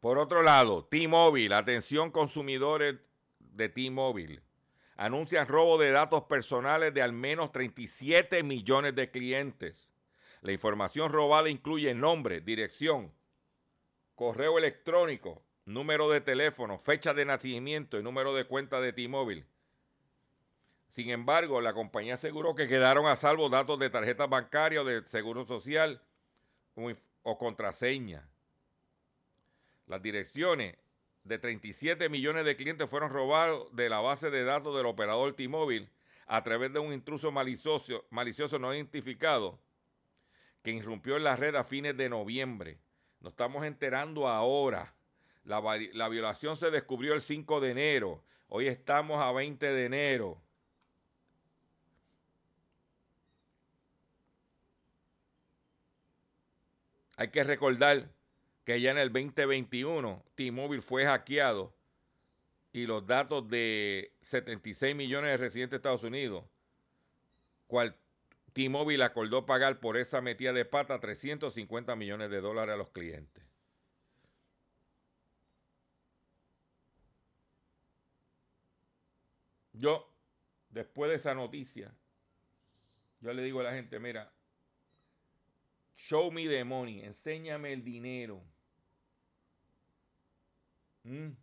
Por 0.07 0.19
otro 0.19 0.45
lado, 0.45 0.85
T-Mobile, 0.85 1.53
atención 1.57 2.13
consumidores 2.13 2.95
de 3.41 3.69
T-Mobile, 3.69 4.41
anuncian 4.97 5.49
robo 5.49 5.79
de 5.79 5.91
datos 5.91 6.23
personales 6.27 6.95
de 6.95 7.03
al 7.03 7.13
menos 7.13 7.51
37 7.51 8.45
millones 8.45 8.95
de 8.95 9.11
clientes. 9.11 9.91
La 10.43 10.53
información 10.53 11.11
robada 11.11 11.51
incluye 11.51 11.93
nombre, 11.93 12.41
dirección, 12.41 13.13
correo 14.15 14.59
electrónico, 14.59 15.43
número 15.65 16.09
de 16.09 16.21
teléfono, 16.21 16.79
fecha 16.79 17.13
de 17.13 17.25
nacimiento 17.25 17.99
y 17.99 18.05
número 18.05 18.33
de 18.33 18.45
cuenta 18.45 18.81
de 18.81 18.93
T-Mobile. 18.93 19.45
Sin 20.87 21.11
embargo, 21.11 21.61
la 21.61 21.75
compañía 21.75 22.15
aseguró 22.15 22.55
que 22.55 22.69
quedaron 22.69 23.09
a 23.09 23.17
salvo 23.17 23.49
datos 23.49 23.81
de 23.81 23.91
tarjetas 23.91 24.31
bancarias 24.31 24.85
o 24.85 24.87
de 24.87 25.05
seguro 25.05 25.45
social 25.47 26.01
o 27.25 27.39
contraseña. 27.39 28.29
Las 29.87 30.03
direcciones 30.03 30.77
de 31.25 31.39
37 31.39 32.09
millones 32.09 32.45
de 32.45 32.57
clientes 32.57 32.89
fueron 32.89 33.11
robados 33.11 33.69
de 33.75 33.89
la 33.89 34.01
base 34.01 34.31
de 34.31 34.45
datos 34.45 34.77
del 34.77 34.87
operador 34.87 35.35
T-Mobile 35.35 35.89
a 36.27 36.43
través 36.43 36.73
de 36.73 36.81
un 36.81 36.93
intruso 36.93 37.31
malicioso, 37.31 38.05
malicioso 38.11 38.59
no 38.59 38.75
identificado 38.75 39.61
que 40.63 40.73
irrumpió 40.73 41.17
en 41.17 41.25
la 41.25 41.37
red 41.37 41.55
a 41.55 41.63
fines 41.63 41.97
de 41.97 42.09
noviembre. 42.09 42.81
Nos 43.21 43.33
estamos 43.33 43.65
enterando 43.65 44.27
ahora. 44.27 44.95
La, 45.45 45.63
la, 45.93 46.09
violación 46.09 46.57
se 46.57 46.73
descubrió 46.73 47.15
el 47.15 47.21
5 47.21 47.61
de 47.61 47.71
enero. 47.71 48.25
Hoy 48.49 48.67
estamos 48.67 49.21
a 49.21 49.31
20 49.31 49.65
de 49.65 49.85
enero. 49.85 50.43
Hay 57.17 57.31
que 57.31 57.45
recordar 57.45 58.16
que 58.67 58.81
ya 58.81 58.91
en 58.91 58.99
el 58.99 59.13
2021 59.13 60.25
T-Mobile 60.35 60.83
fue 60.83 61.07
hackeado 61.07 61.73
y 62.73 62.85
los 62.85 63.07
datos 63.07 63.49
de 63.49 64.13
76 64.23 64.95
millones 64.95 65.31
de 65.31 65.37
residentes 65.37 65.71
de 65.71 65.77
Estados 65.77 66.03
Unidos, 66.03 66.45
cual 67.69 67.97
T-Mobile 68.53 69.05
acordó 69.05 69.47
pagar 69.47 69.79
por 69.79 69.97
esa 69.97 70.21
metida 70.21 70.53
de 70.53 70.65
pata 70.65 70.99
350 70.99 71.95
millones 71.95 72.29
de 72.29 72.41
dólares 72.41 72.75
a 72.75 72.77
los 72.77 72.89
clientes. 72.89 73.45
Yo, 79.75 80.13
después 80.71 81.09
de 81.11 81.17
esa 81.19 81.37
noticia, 81.37 81.95
yo 83.21 83.33
le 83.33 83.45
digo 83.45 83.61
a 83.61 83.65
la 83.65 83.75
gente, 83.75 84.01
mira, 84.01 84.33
show 85.95 86.33
me 86.33 86.49
the 86.49 86.65
money, 86.65 87.03
enséñame 87.03 87.73
el 87.73 87.85
dinero. 87.85 88.43
Mm. 91.07 91.37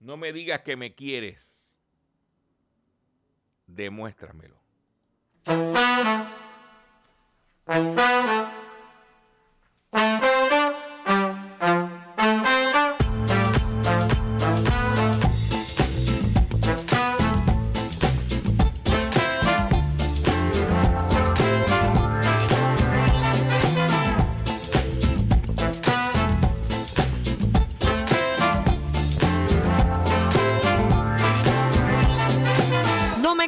No 0.00 0.16
me 0.16 0.32
digas 0.32 0.62
que 0.62 0.76
me 0.76 0.94
quieres. 0.94 1.76
Demuéstramelo. 3.66 4.60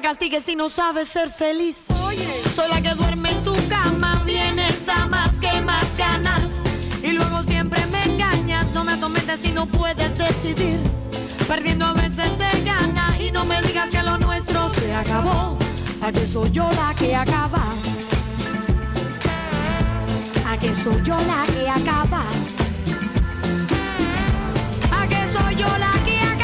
castigues 0.07 0.45
si 0.45 0.55
no 0.55 0.69
sabes 0.69 1.09
ser 1.09 1.31
feliz. 1.31 1.79
Oye. 2.05 2.29
Soy 2.55 2.71
la 2.71 2.81
que 2.81 2.95
duerme 2.95 3.29
en 3.29 3.43
tu 3.43 3.57
cama, 3.67 4.23
vienes 4.25 4.77
a 4.87 5.05
más 5.07 5.33
que 5.41 5.61
más 5.63 5.85
ganas. 5.99 6.49
Y 7.03 7.11
luego 7.11 7.43
siempre 7.43 7.85
me 7.87 8.05
engañas, 8.05 8.67
no 8.73 8.85
me 8.85 8.93
atormentes 8.93 9.41
si 9.43 9.51
no 9.51 9.67
puedes 9.67 10.17
decidir. 10.17 10.81
Perdiendo 11.49 11.87
a 11.87 11.95
veces 11.95 12.31
se 12.39 12.63
gana 12.63 13.17
y 13.21 13.33
no 13.33 13.45
me 13.47 13.61
digas 13.63 13.91
que 13.91 14.01
lo 14.05 14.17
nuestro 14.19 14.73
se 14.75 14.95
acabó. 14.95 15.59
A 16.01 16.13
que 16.13 16.25
soy 16.29 16.53
yo 16.53 16.71
la 16.71 16.95
que 16.95 17.17
acaba. 17.17 17.65
A 20.49 20.57
que 20.57 20.73
soy 20.85 21.03
yo 21.03 21.17
la 21.17 21.45
que 21.53 21.69
acaba. 21.69 22.23
A 25.01 25.09
que 25.09 25.33
soy 25.37 25.57
yo 25.57 25.67
la 25.67 26.05
que 26.05 26.21
acaba. 26.21 26.37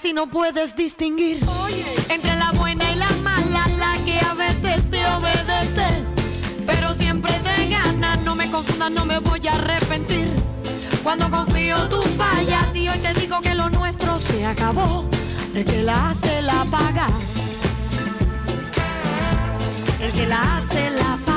Si 0.00 0.14
no 0.14 0.26
puedes 0.26 0.74
distinguir 0.74 1.38
entre 2.08 2.34
la 2.36 2.50
buena 2.52 2.90
y 2.90 2.96
la 2.96 3.10
mala, 3.22 3.68
la 3.78 3.92
que 4.06 4.18
a 4.20 4.32
veces 4.32 4.90
te 4.90 5.04
obedece, 5.06 5.86
pero 6.66 6.94
siempre 6.94 7.32
te 7.40 7.68
gana. 7.68 8.16
No 8.24 8.34
me 8.34 8.50
confundas, 8.50 8.90
no 8.90 9.04
me 9.04 9.18
voy 9.18 9.46
a 9.46 9.54
arrepentir. 9.54 10.34
Cuando 11.02 11.30
confío 11.30 11.76
tú 11.90 12.00
fallas 12.16 12.74
y 12.74 12.88
hoy 12.88 12.98
te 12.98 13.12
digo 13.20 13.42
que 13.42 13.54
lo 13.54 13.68
nuestro 13.68 14.18
se 14.18 14.46
acabó. 14.46 15.04
El 15.54 15.64
que 15.66 15.82
la 15.82 16.10
hace 16.10 16.40
la 16.40 16.64
paga. 16.64 17.08
El 20.00 20.12
que 20.12 20.26
la 20.26 20.56
hace 20.56 20.90
la 20.90 21.18
paga. 21.26 21.31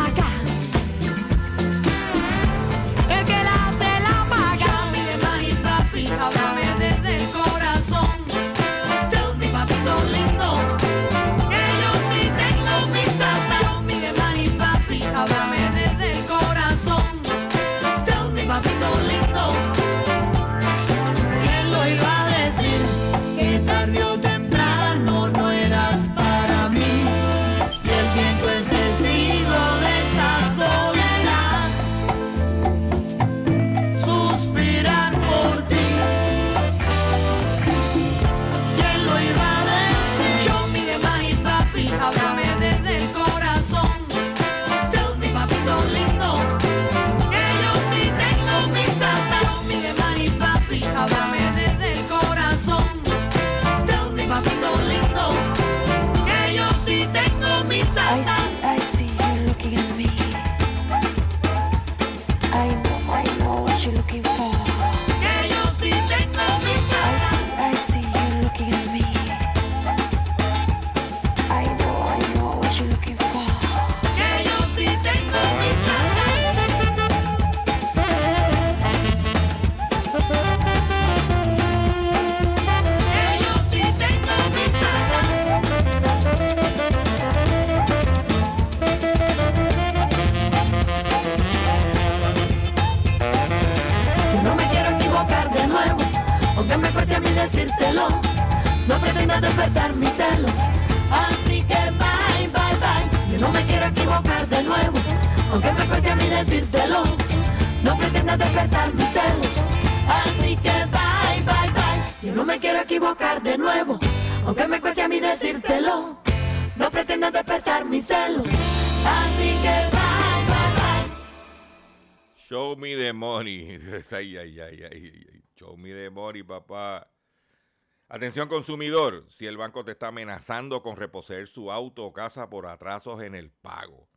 Consumidor, 128.44 129.26
si 129.30 129.48
el 129.48 129.56
banco 129.56 129.86
te 129.86 129.94
está 129.94 130.08
amenazando 130.08 130.84
con 130.84 130.98
reposeer 130.98 131.48
su 131.48 131.72
auto 131.72 132.04
o 132.04 132.12
casa 132.12 132.50
por 132.50 132.68
atrasos 132.68 133.24
en 133.24 133.34
el 133.34 133.50
pago. 133.50 134.10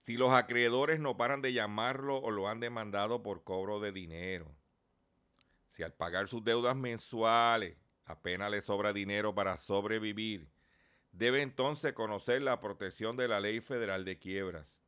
Si 0.00 0.16
los 0.16 0.32
acreedores 0.32 0.98
no 0.98 1.16
paran 1.16 1.40
de 1.40 1.52
llamarlo 1.52 2.18
o 2.18 2.32
lo 2.32 2.48
han 2.48 2.58
demandado 2.58 3.22
por 3.22 3.44
cobro 3.44 3.78
de 3.78 3.92
dinero. 3.92 4.52
Si 5.68 5.84
al 5.84 5.92
pagar 5.92 6.26
sus 6.26 6.42
deudas 6.42 6.74
mensuales 6.74 7.78
apenas 8.04 8.50
le 8.50 8.62
sobra 8.62 8.92
dinero 8.92 9.32
para 9.32 9.58
sobrevivir, 9.58 10.50
debe 11.12 11.40
entonces 11.42 11.92
conocer 11.92 12.42
la 12.42 12.60
protección 12.60 13.16
de 13.16 13.28
la 13.28 13.38
ley 13.38 13.60
federal 13.60 14.04
de 14.04 14.18
quiebras. 14.18 14.83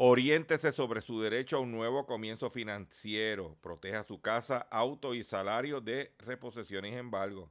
Oriéntese 0.00 0.70
sobre 0.70 1.00
su 1.00 1.20
derecho 1.20 1.56
a 1.56 1.58
un 1.58 1.72
nuevo 1.72 2.06
comienzo 2.06 2.50
financiero. 2.50 3.58
Proteja 3.60 4.04
su 4.04 4.20
casa, 4.20 4.58
auto 4.70 5.12
y 5.12 5.24
salario 5.24 5.80
de 5.80 6.14
reposiciones 6.18 6.92
y 6.92 6.96
embargo. 6.96 7.50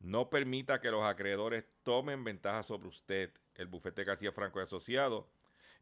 No 0.00 0.30
permita 0.30 0.80
que 0.80 0.90
los 0.90 1.04
acreedores 1.04 1.66
tomen 1.82 2.24
ventaja 2.24 2.62
sobre 2.62 2.88
usted. 2.88 3.34
El 3.54 3.66
bufete 3.66 4.04
García 4.04 4.32
Franco 4.32 4.60
y 4.60 4.62
Asociado 4.62 5.28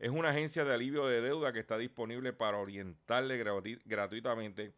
es 0.01 0.11
una 0.11 0.31
agencia 0.31 0.65
de 0.65 0.75
alivio 0.75 1.07
de 1.07 1.21
deuda 1.21 1.53
que 1.53 1.61
está 1.61 1.79
disponible 1.79 2.33
para 2.33 2.59
orientarle 2.59 3.39
gratu- 3.41 3.81
gratuitamente 3.85 4.75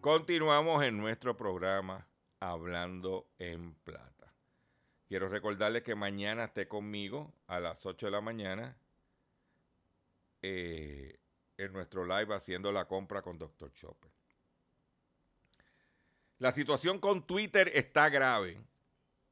Continuamos 0.00 0.84
en 0.84 0.96
nuestro 0.96 1.36
programa 1.36 2.06
Hablando 2.38 3.32
en 3.40 3.74
Plata. 3.74 4.32
Quiero 5.08 5.28
recordarles 5.28 5.82
que 5.82 5.96
mañana 5.96 6.44
esté 6.44 6.68
conmigo 6.68 7.34
a 7.48 7.58
las 7.58 7.84
8 7.84 8.06
de 8.06 8.12
la 8.12 8.20
mañana 8.20 8.76
eh, 10.40 11.18
en 11.56 11.72
nuestro 11.72 12.04
live 12.04 12.32
haciendo 12.32 12.70
la 12.70 12.86
compra 12.86 13.22
con 13.22 13.38
Dr. 13.38 13.72
Chopper. 13.72 14.12
La 16.38 16.52
situación 16.52 17.00
con 17.00 17.26
Twitter 17.26 17.68
está 17.74 18.08
grave. 18.08 18.62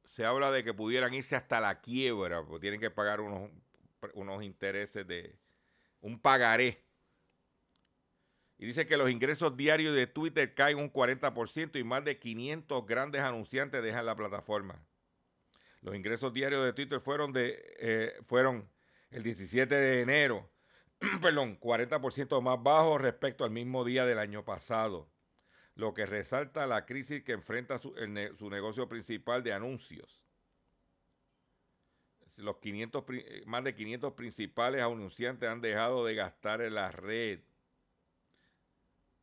se 0.09 0.25
habla 0.25 0.51
de 0.51 0.65
que 0.65 0.73
pudieran 0.73 1.13
irse 1.13 1.37
hasta 1.37 1.61
la 1.61 1.79
quiebra, 1.79 2.43
porque 2.43 2.59
tienen 2.59 2.81
que 2.81 2.91
pagar 2.91 3.21
unos, 3.21 3.49
unos 4.15 4.43
intereses 4.43 5.07
de 5.07 5.33
un 6.01 6.19
pagaré. 6.19 6.86
Y 8.59 8.65
dice 8.65 8.87
que 8.87 8.97
los 8.97 9.09
ingresos 9.09 9.55
diarios 9.55 9.95
de 9.95 10.07
Twitter 10.07 10.53
caen 10.55 10.79
un 10.79 10.91
40% 10.91 11.79
y 11.79 11.83
más 11.83 12.03
de 12.03 12.17
500 12.17 12.85
grandes 12.87 13.21
anunciantes 13.21 13.83
dejan 13.83 14.05
la 14.05 14.15
plataforma. 14.15 14.83
Los 15.81 15.95
ingresos 15.95 16.33
diarios 16.33 16.63
de 16.63 16.73
Twitter 16.73 16.99
fueron, 16.99 17.31
de, 17.33 17.75
eh, 17.79 18.13
fueron 18.25 18.67
el 19.11 19.21
17 19.21 19.73
de 19.75 20.01
enero, 20.01 20.49
perdón, 21.21 21.59
40% 21.59 22.41
más 22.41 22.61
bajos 22.61 22.99
respecto 22.99 23.45
al 23.45 23.51
mismo 23.51 23.85
día 23.85 24.05
del 24.05 24.17
año 24.17 24.43
pasado, 24.43 25.07
lo 25.75 25.93
que 25.93 26.07
resalta 26.07 26.65
la 26.65 26.87
crisis 26.87 27.23
que 27.23 27.33
enfrenta 27.33 27.77
su, 27.77 27.93
su 28.35 28.49
negocio 28.49 28.89
principal 28.89 29.43
de 29.43 29.53
anuncios. 29.53 30.23
Los 32.37 32.57
500, 32.57 33.03
eh, 33.09 33.43
más 33.45 33.63
de 33.63 33.75
500 33.75 34.13
principales 34.13 34.81
anunciantes 34.81 35.47
han 35.47 35.61
dejado 35.61 36.03
de 36.05 36.15
gastar 36.15 36.61
en 36.61 36.73
la 36.73 36.91
red 36.91 37.39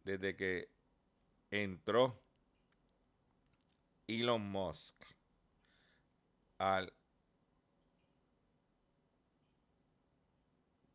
desde 0.04 0.36
que 0.36 0.70
entró 1.50 2.22
Elon 4.06 4.42
Musk 4.50 4.94
al 6.58 6.92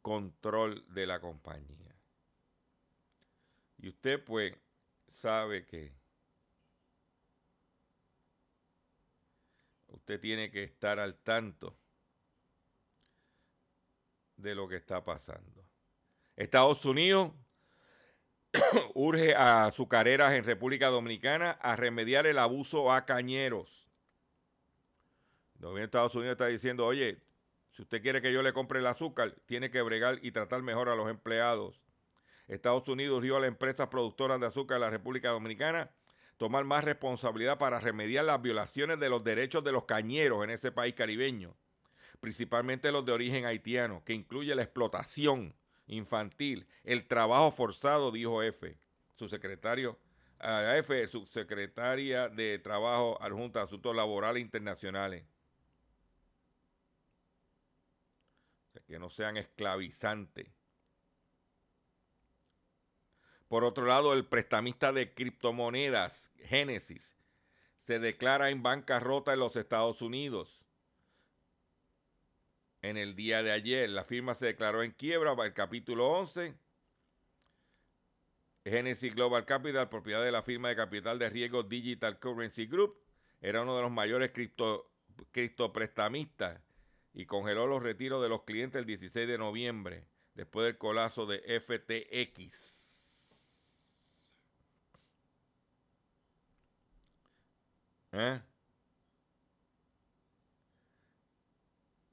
control 0.02 0.86
de 0.94 1.06
la 1.06 1.20
compañía. 1.20 1.96
Y 3.80 3.90
usted 3.90 4.24
pues 4.24 4.56
sabe 5.08 5.66
que 5.66 5.94
usted 9.88 10.20
tiene 10.20 10.52
que 10.52 10.64
estar 10.64 11.00
al 11.00 11.18
tanto 11.20 11.78
de 14.38 14.56
lo 14.56 14.68
que 14.68 14.78
está 14.78 15.04
pasando. 15.04 15.66
Estados 16.36 16.86
Unidos 16.86 17.34
urge 18.94 19.36
a 19.36 19.66
azucareras 19.66 20.34
en 20.34 20.44
República 20.44 20.88
Dominicana 20.88 21.52
a 21.52 21.76
remediar 21.76 22.28
el 22.28 22.40
abuso 22.40 22.92
a 22.92 23.06
cañeros. 23.06 23.90
El 25.56 25.66
gobierno 25.66 25.80
de 25.80 25.86
Estados 25.86 26.16
Unidos 26.16 26.34
está 26.34 26.48
diciendo, 26.48 26.86
oye, 26.86 27.18
si 27.72 27.82
usted 27.82 28.02
quiere 28.02 28.22
que 28.22 28.34
yo 28.34 28.42
le 28.42 28.54
compre 28.54 28.80
el 28.80 28.88
azúcar, 28.88 29.36
tiene 29.46 29.70
que 29.70 29.82
bregar 29.82 30.20
y 30.22 30.32
tratar 30.32 30.62
mejor 30.62 30.90
a 30.90 30.96
los 30.96 31.10
empleados. 31.10 31.82
Estados 32.48 32.88
Unidos 32.88 33.22
dio 33.22 33.38
a 33.38 33.40
las 33.42 33.48
empresas 33.48 33.90
productoras 33.90 34.40
de 34.40 34.48
azúcar 34.48 34.76
de 34.76 34.86
la 34.86 34.90
República 34.90 35.30
Dominicana 35.30 35.92
tomar 36.38 36.64
más 36.64 36.86
responsabilidad 36.86 37.58
para 37.58 37.80
remediar 37.80 38.24
las 38.24 38.42
violaciones 38.42 39.00
de 39.00 39.10
los 39.10 39.24
derechos 39.24 39.64
de 39.64 39.74
los 39.74 39.84
cañeros 39.84 40.44
en 40.44 40.50
ese 40.50 40.72
país 40.72 40.96
caribeño, 40.96 41.54
principalmente 42.22 42.94
los 42.94 43.06
de 43.06 43.12
origen 43.12 43.46
haitiano, 43.46 44.04
que 44.06 44.14
incluye 44.14 44.56
la 44.56 44.64
explotación 44.64 45.54
infantil, 45.90 46.66
el 46.84 47.06
trabajo 47.08 47.52
forzado, 47.52 48.12
dijo 48.12 48.42
F, 48.42 48.78
su 49.16 49.28
secretario, 49.28 50.00
a 50.40 50.78
F, 50.78 51.06
su 51.08 51.26
secretaria 51.26 52.30
de 52.30 52.60
Trabajo 52.60 53.22
adjunta 53.22 53.60
a 53.60 53.64
Asuntos 53.64 53.94
Laborales 53.96 54.42
Internacionales. 54.42 55.26
que 58.88 58.98
no 58.98 59.12
sean 59.12 59.38
esclavizantes. 59.38 60.48
Por 63.48 63.64
otro 63.64 63.86
lado, 63.86 64.14
el 64.14 64.26
prestamista 64.26 64.92
de 64.92 65.14
criptomonedas, 65.14 66.32
Genesis, 66.38 67.16
se 67.78 68.00
declara 68.00 68.50
en 68.50 68.64
bancarrota 68.64 69.34
en 69.34 69.40
los 69.42 69.56
Estados 69.58 70.02
Unidos 70.02 70.59
en 72.82 72.98
el 72.98 73.16
día 73.16 73.44
de 73.44 73.52
ayer. 73.52 73.90
La 73.90 74.04
firma 74.04 74.34
se 74.36 74.48
declaró 74.48 74.84
en 74.84 74.92
quiebra 74.92 75.36
para 75.36 75.48
el 75.48 75.54
capítulo 75.54 76.08
11. 76.10 76.56
Genesis 78.66 79.16
Global 79.16 79.46
Capital, 79.46 79.90
propiedad 79.90 80.24
de 80.24 80.32
la 80.32 80.44
firma 80.44 80.70
de 80.70 80.76
capital 80.76 81.18
de 81.18 81.30
riesgo 81.30 81.64
Digital 81.64 82.20
Currency 82.20 82.68
Group, 82.68 83.00
era 83.42 83.62
uno 83.62 83.76
de 83.76 83.82
los 83.82 83.92
mayores 83.92 84.32
cripto, 84.32 84.92
criptoprestamistas 85.32 86.62
y 87.14 87.26
congeló 87.26 87.68
los 87.68 87.82
retiros 87.82 88.22
de 88.22 88.30
los 88.30 88.44
clientes 88.44 88.80
el 88.80 88.86
16 88.86 89.28
de 89.28 89.38
noviembre, 89.38 90.06
después 90.36 90.66
del 90.66 90.78
colapso 90.78 91.26
de 91.26 91.40
FTX. 91.60 92.76
¿Eh? 98.12 98.42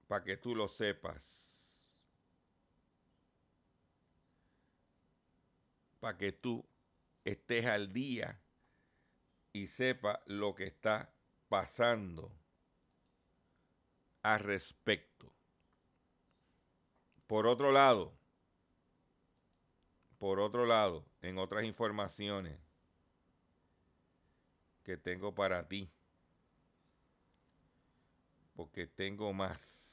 Para 0.06 0.24
que 0.24 0.36
tú 0.36 0.54
lo 0.54 0.68
sepas. 0.68 1.82
Para 6.00 6.16
que 6.16 6.32
tú 6.32 6.64
estés 7.24 7.66
al 7.66 7.92
día 7.92 8.40
y 9.52 9.66
sepa 9.66 10.22
lo 10.26 10.54
que 10.54 10.66
está 10.66 11.12
pasando 11.48 12.30
al 14.22 14.40
respecto. 14.40 15.32
Por 17.26 17.46
otro 17.46 17.72
lado, 17.72 18.16
por 20.18 20.40
otro 20.40 20.66
lado, 20.66 21.04
en 21.22 21.38
otras 21.38 21.64
informaciones 21.64 22.58
que 24.84 24.96
tengo 24.96 25.34
para 25.34 25.66
ti, 25.66 25.90
porque 28.54 28.86
tengo 28.86 29.32
más. 29.32 29.85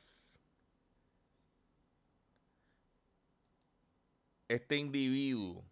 Este 4.53 4.77
individuo, 4.77 5.65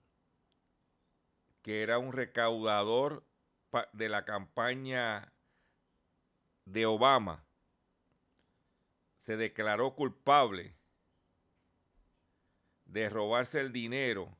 que 1.61 1.83
era 1.83 1.99
un 1.99 2.13
recaudador 2.13 3.23
de 3.93 4.09
la 4.09 4.25
campaña 4.25 5.31
de 6.65 6.85
Obama, 6.85 7.45
se 9.21 9.37
declaró 9.37 9.95
culpable 9.95 10.75
de 12.85 13.09
robarse 13.09 13.59
el 13.59 13.71
dinero 13.71 14.35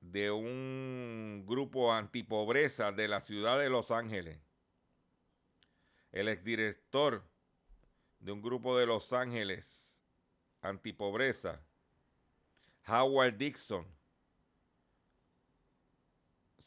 de 0.00 0.30
un 0.30 1.44
grupo 1.46 1.92
antipobreza 1.92 2.92
de 2.92 3.08
la 3.08 3.20
ciudad 3.20 3.58
de 3.58 3.70
Los 3.70 3.90
Ángeles. 3.90 4.38
El 6.12 6.28
exdirector 6.28 7.24
de 8.20 8.32
un 8.32 8.42
grupo 8.42 8.78
de 8.78 8.86
Los 8.86 9.12
Ángeles 9.12 10.02
antipobreza 10.60 11.60
Howard 12.86 13.34
Dixon 13.36 13.86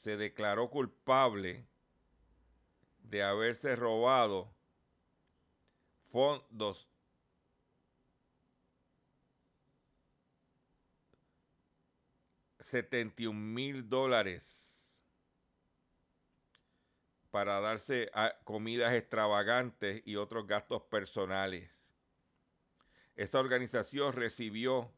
se 0.03 0.17
declaró 0.17 0.69
culpable 0.69 1.67
de 2.99 3.23
haberse 3.23 3.75
robado 3.75 4.53
fondos 6.11 6.87
setenta 12.59 13.23
mil 13.31 13.87
dólares 13.87 15.05
para 17.31 17.59
darse 17.59 18.09
comidas 18.43 18.93
extravagantes 18.93 20.01
y 20.05 20.15
otros 20.15 20.47
gastos 20.47 20.81
personales. 20.83 21.69
Esta 23.15 23.39
organización 23.39 24.13
recibió 24.13 24.91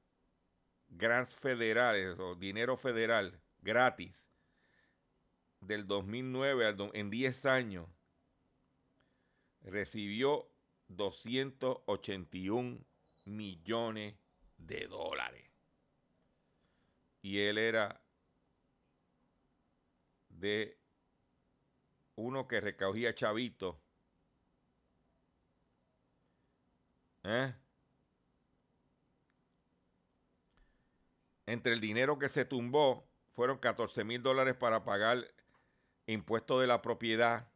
grants 0.90 1.36
federales 1.36 2.18
o 2.20 2.36
dinero 2.36 2.76
federal 2.78 3.40
gratis 3.62 4.26
del 5.62 5.88
2009 5.88 6.76
en 6.94 7.10
10 7.10 7.46
años 7.46 7.88
recibió 9.62 10.50
281 10.88 12.80
millones 13.26 14.16
de 14.58 14.88
dólares. 14.88 15.46
Y 17.22 17.40
él 17.40 17.58
era 17.58 18.02
de 20.30 20.78
uno 22.16 22.48
que 22.48 22.62
recogía 22.62 23.14
chavitos. 23.14 23.76
¿Eh? 27.24 27.54
Entre 31.50 31.74
el 31.74 31.82
dinero 31.82 32.20
que 32.20 32.30
se 32.30 32.46
tumbó 32.46 33.08
fueron 33.34 33.58
14 33.58 34.04
mil 34.04 34.22
dólares 34.22 34.56
para 34.56 34.84
pagar 34.84 35.26
impuestos 36.06 36.62
de 36.62 36.68
la 36.68 36.82
propiedad. 36.82 37.50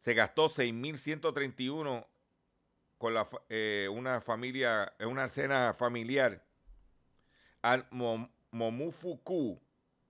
Se 0.00 0.14
gastó 0.14 0.48
6.131 0.48 2.06
con 2.98 3.14
la, 3.14 3.28
eh, 3.48 3.88
una 3.92 4.20
familia, 4.20 4.94
una 5.00 5.28
cena 5.28 5.74
familiar 5.74 6.42
al 7.62 7.86
Momufuku, 8.50 9.60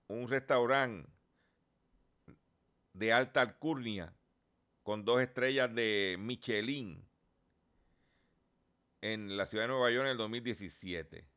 un 0.07 0.29
restaurante 0.29 1.09
de 2.93 3.11
alta 3.11 3.41
alcurnia 3.41 4.13
con 4.83 5.03
dos 5.03 5.21
estrellas 5.21 5.73
de 5.73 6.15
Michelin 6.19 7.05
en 9.13 9.37
la 9.37 9.45
ciudad 9.45 9.65
de 9.65 9.67
Nueva 9.67 9.91
York 9.91 10.05
en 10.05 10.11
el 10.11 10.17
2017. 10.17 11.27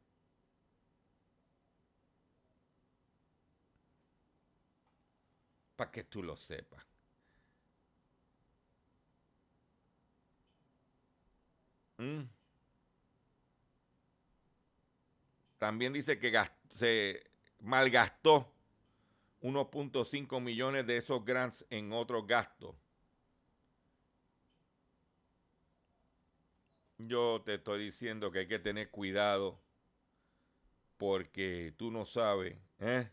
Para 5.77 5.91
que 5.91 6.05
tú 6.05 6.23
lo 6.23 6.35
sepas. 6.35 6.83
Mm. 11.99 12.23
También 15.59 15.93
dice 15.93 16.19
que 16.19 16.33
se 16.71 17.31
malgastó 17.61 18.51
1.5 19.43 20.41
millones 20.41 20.87
de 20.87 20.97
esos 20.97 21.25
grants 21.25 21.67
en 21.69 21.93
otros 21.93 22.27
gastos. 22.27 22.75
Yo 26.99 27.43
te 27.45 27.55
estoy 27.55 27.85
diciendo 27.85 28.33
que 28.33 28.41
hay 28.41 28.49
que 28.49 28.59
tener 28.59 28.91
cuidado 28.91 29.61
porque 30.97 31.73
tú 31.77 31.93
no 31.93 32.05
sabes. 32.05 32.59
¿eh? 32.81 33.09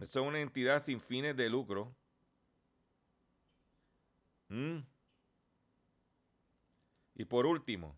Es 0.00 0.16
una 0.16 0.40
entidad 0.40 0.82
sin 0.82 1.00
fines 1.00 1.36
de 1.36 1.50
lucro. 1.50 1.94
¿Mm? 4.48 4.78
Y 7.16 7.24
por 7.26 7.46
último, 7.46 7.96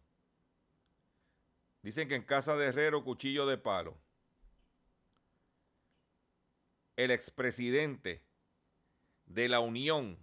dicen 1.83 2.09
que 2.09 2.17
en 2.17 2.25
casa 2.25 2.57
de 2.57 2.67
Herrero, 2.67 3.05
cuchillo 3.05 3.47
de 3.47 3.59
palo. 3.59 3.97
El 6.97 7.13
expresidente 7.13 8.25
de 9.27 9.49
la 9.49 9.61
Unión 9.61 10.19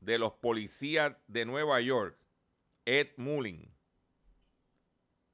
de 0.00 0.18
los 0.18 0.32
Policías 0.34 1.16
de 1.26 1.44
Nueva 1.44 1.80
York, 1.80 2.21
Ed 2.84 3.12
Mullin, 3.16 3.72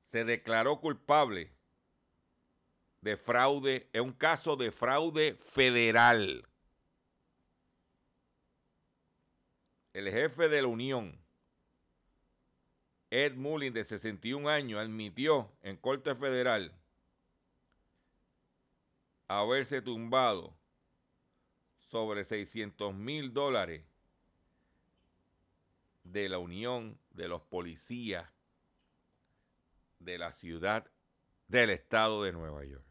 se 0.07 0.24
declaró 0.24 0.80
culpable 0.80 1.53
de 3.01 3.16
fraude, 3.16 3.88
es 3.92 4.01
un 4.01 4.12
caso 4.12 4.57
de 4.57 4.70
fraude 4.70 5.34
federal. 5.34 6.46
El 9.92 10.11
jefe 10.11 10.49
de 10.49 10.62
la 10.62 10.68
Unión, 10.68 11.18
Ed 13.11 13.34
Mullin, 13.34 13.72
de 13.72 13.84
61 13.84 14.49
años, 14.49 14.80
admitió 14.80 15.51
en 15.62 15.76
Corte 15.76 16.14
Federal 16.14 16.74
haberse 19.26 19.82
tumbado 19.82 20.55
sobre 21.78 22.24
600 22.24 22.94
mil 22.94 23.32
dólares 23.32 23.84
de 26.05 26.28
la 26.28 26.38
Unión 26.38 26.99
de 27.19 27.29
los 27.29 27.43
Policías 27.43 28.31
de 29.99 30.16
la 30.16 30.33
ciudad 30.33 30.91
del 31.49 31.71
estado 31.71 32.23
de 32.23 32.33
Nueva 32.33 32.64
York. 32.64 32.87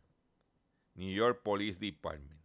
New 0.96 1.14
York 1.14 1.42
Police 1.42 1.80
Department. 1.80 2.42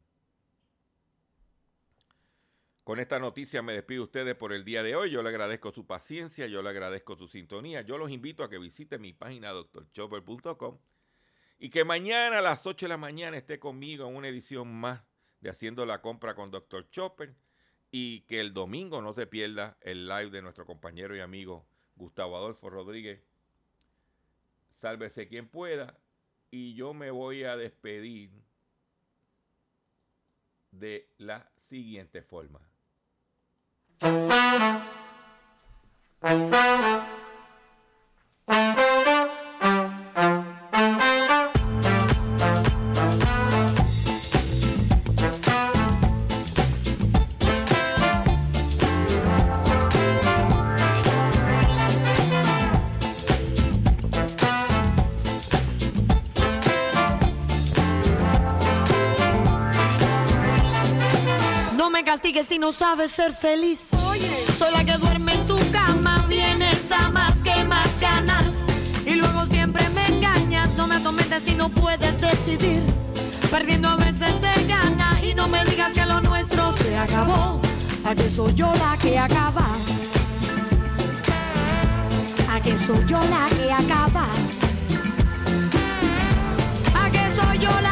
Con 2.85 3.01
esta 3.01 3.19
noticia 3.19 3.63
me 3.63 3.73
despido 3.73 4.03
de 4.03 4.05
ustedes 4.05 4.35
por 4.37 4.53
el 4.53 4.65
día 4.65 4.83
de 4.83 4.95
hoy. 4.95 5.11
Yo 5.11 5.23
le 5.23 5.29
agradezco 5.29 5.73
su 5.73 5.87
paciencia, 5.87 6.47
yo 6.47 6.63
le 6.63 6.69
agradezco 6.69 7.17
su 7.17 7.27
sintonía. 7.27 7.83
Yo 7.83 7.99
los 7.99 8.11
invito 8.11 8.45
a 8.45 8.51
que 8.51 8.59
visiten 8.59 9.01
mi 9.01 9.13
página 9.13 9.51
doctorchopper.com 9.51 10.79
y 11.59 11.71
que 11.71 11.85
mañana 11.85 12.39
a 12.39 12.43
las 12.43 12.67
8 12.67 12.87
de 12.87 12.91
la 12.91 12.97
mañana 12.97 13.37
esté 13.37 13.59
conmigo 13.59 14.07
en 14.09 14.17
una 14.17 14.29
edición 14.29 14.73
más 14.73 15.03
de 15.41 15.51
Haciendo 15.51 15.85
la 15.87 16.01
Compra 16.01 16.35
con 16.35 16.51
Dr. 16.51 16.89
Chopper 16.91 17.35
y 17.91 18.21
que 18.23 18.41
el 18.41 18.53
domingo 18.53 19.03
no 19.03 19.13
se 19.13 19.27
pierda 19.27 19.77
el 19.81 20.07
live 20.07 20.31
de 20.31 20.43
nuestro 20.43 20.67
compañero 20.67 21.17
y 21.17 21.21
amigo 21.21 21.69
Gustavo 21.97 22.37
Adolfo 22.37 22.71
Rodríguez. 22.71 23.21
Sálvese 24.81 25.29
quien 25.29 25.49
pueda 25.49 25.97
y 26.51 26.75
yo 26.75 26.93
me 26.95 27.11
voy 27.11 27.45
a 27.45 27.57
despedir 27.57 28.31
de 30.73 31.09
la 31.19 31.51
siguiente 31.69 32.23
forma. 32.23 32.61
no 62.73 62.79
sabes 62.79 63.11
ser 63.11 63.35
feliz. 63.35 63.81
Oye. 64.09 64.31
Soy 64.59 64.73
la 64.73 64.83
que 64.85 64.97
duerme 64.97 65.35
en 65.35 65.47
tu 65.47 65.59
cama, 65.71 66.25
vienes 66.29 66.81
a 66.91 67.11
más 67.11 67.35
que 67.45 67.65
más 67.65 67.89
ganas. 68.01 68.47
Y 69.05 69.15
luego 69.17 69.45
siempre 69.47 69.87
me 69.91 70.07
engañas, 70.07 70.71
no 70.77 70.87
me 70.87 70.97
atormentes 70.97 71.43
si 71.45 71.55
no 71.55 71.69
puedes 71.69 72.19
decidir. 72.19 72.83
Perdiendo 73.51 73.89
a 73.89 73.97
veces 73.97 74.33
se 74.41 74.67
gana 74.67 75.21
y 75.23 75.35
no 75.35 75.49
me 75.49 75.63
digas 75.67 75.93
que 75.93 76.07
lo 76.07 76.21
nuestro 76.23 76.73
se 76.79 76.97
acabó. 76.97 77.61
Aquí 78.05 78.31
soy 78.35 78.55
yo 78.55 78.73
la 78.75 78.97
que 78.97 79.19
acaba. 79.19 79.67
Aquí 82.55 82.75
soy 82.87 83.05
yo 83.07 83.21
la 83.35 83.49
que 83.57 83.71
acaba. 83.71 84.27
Aquí 87.05 87.21
soy 87.37 87.59
yo 87.59 87.81
la 87.83 87.92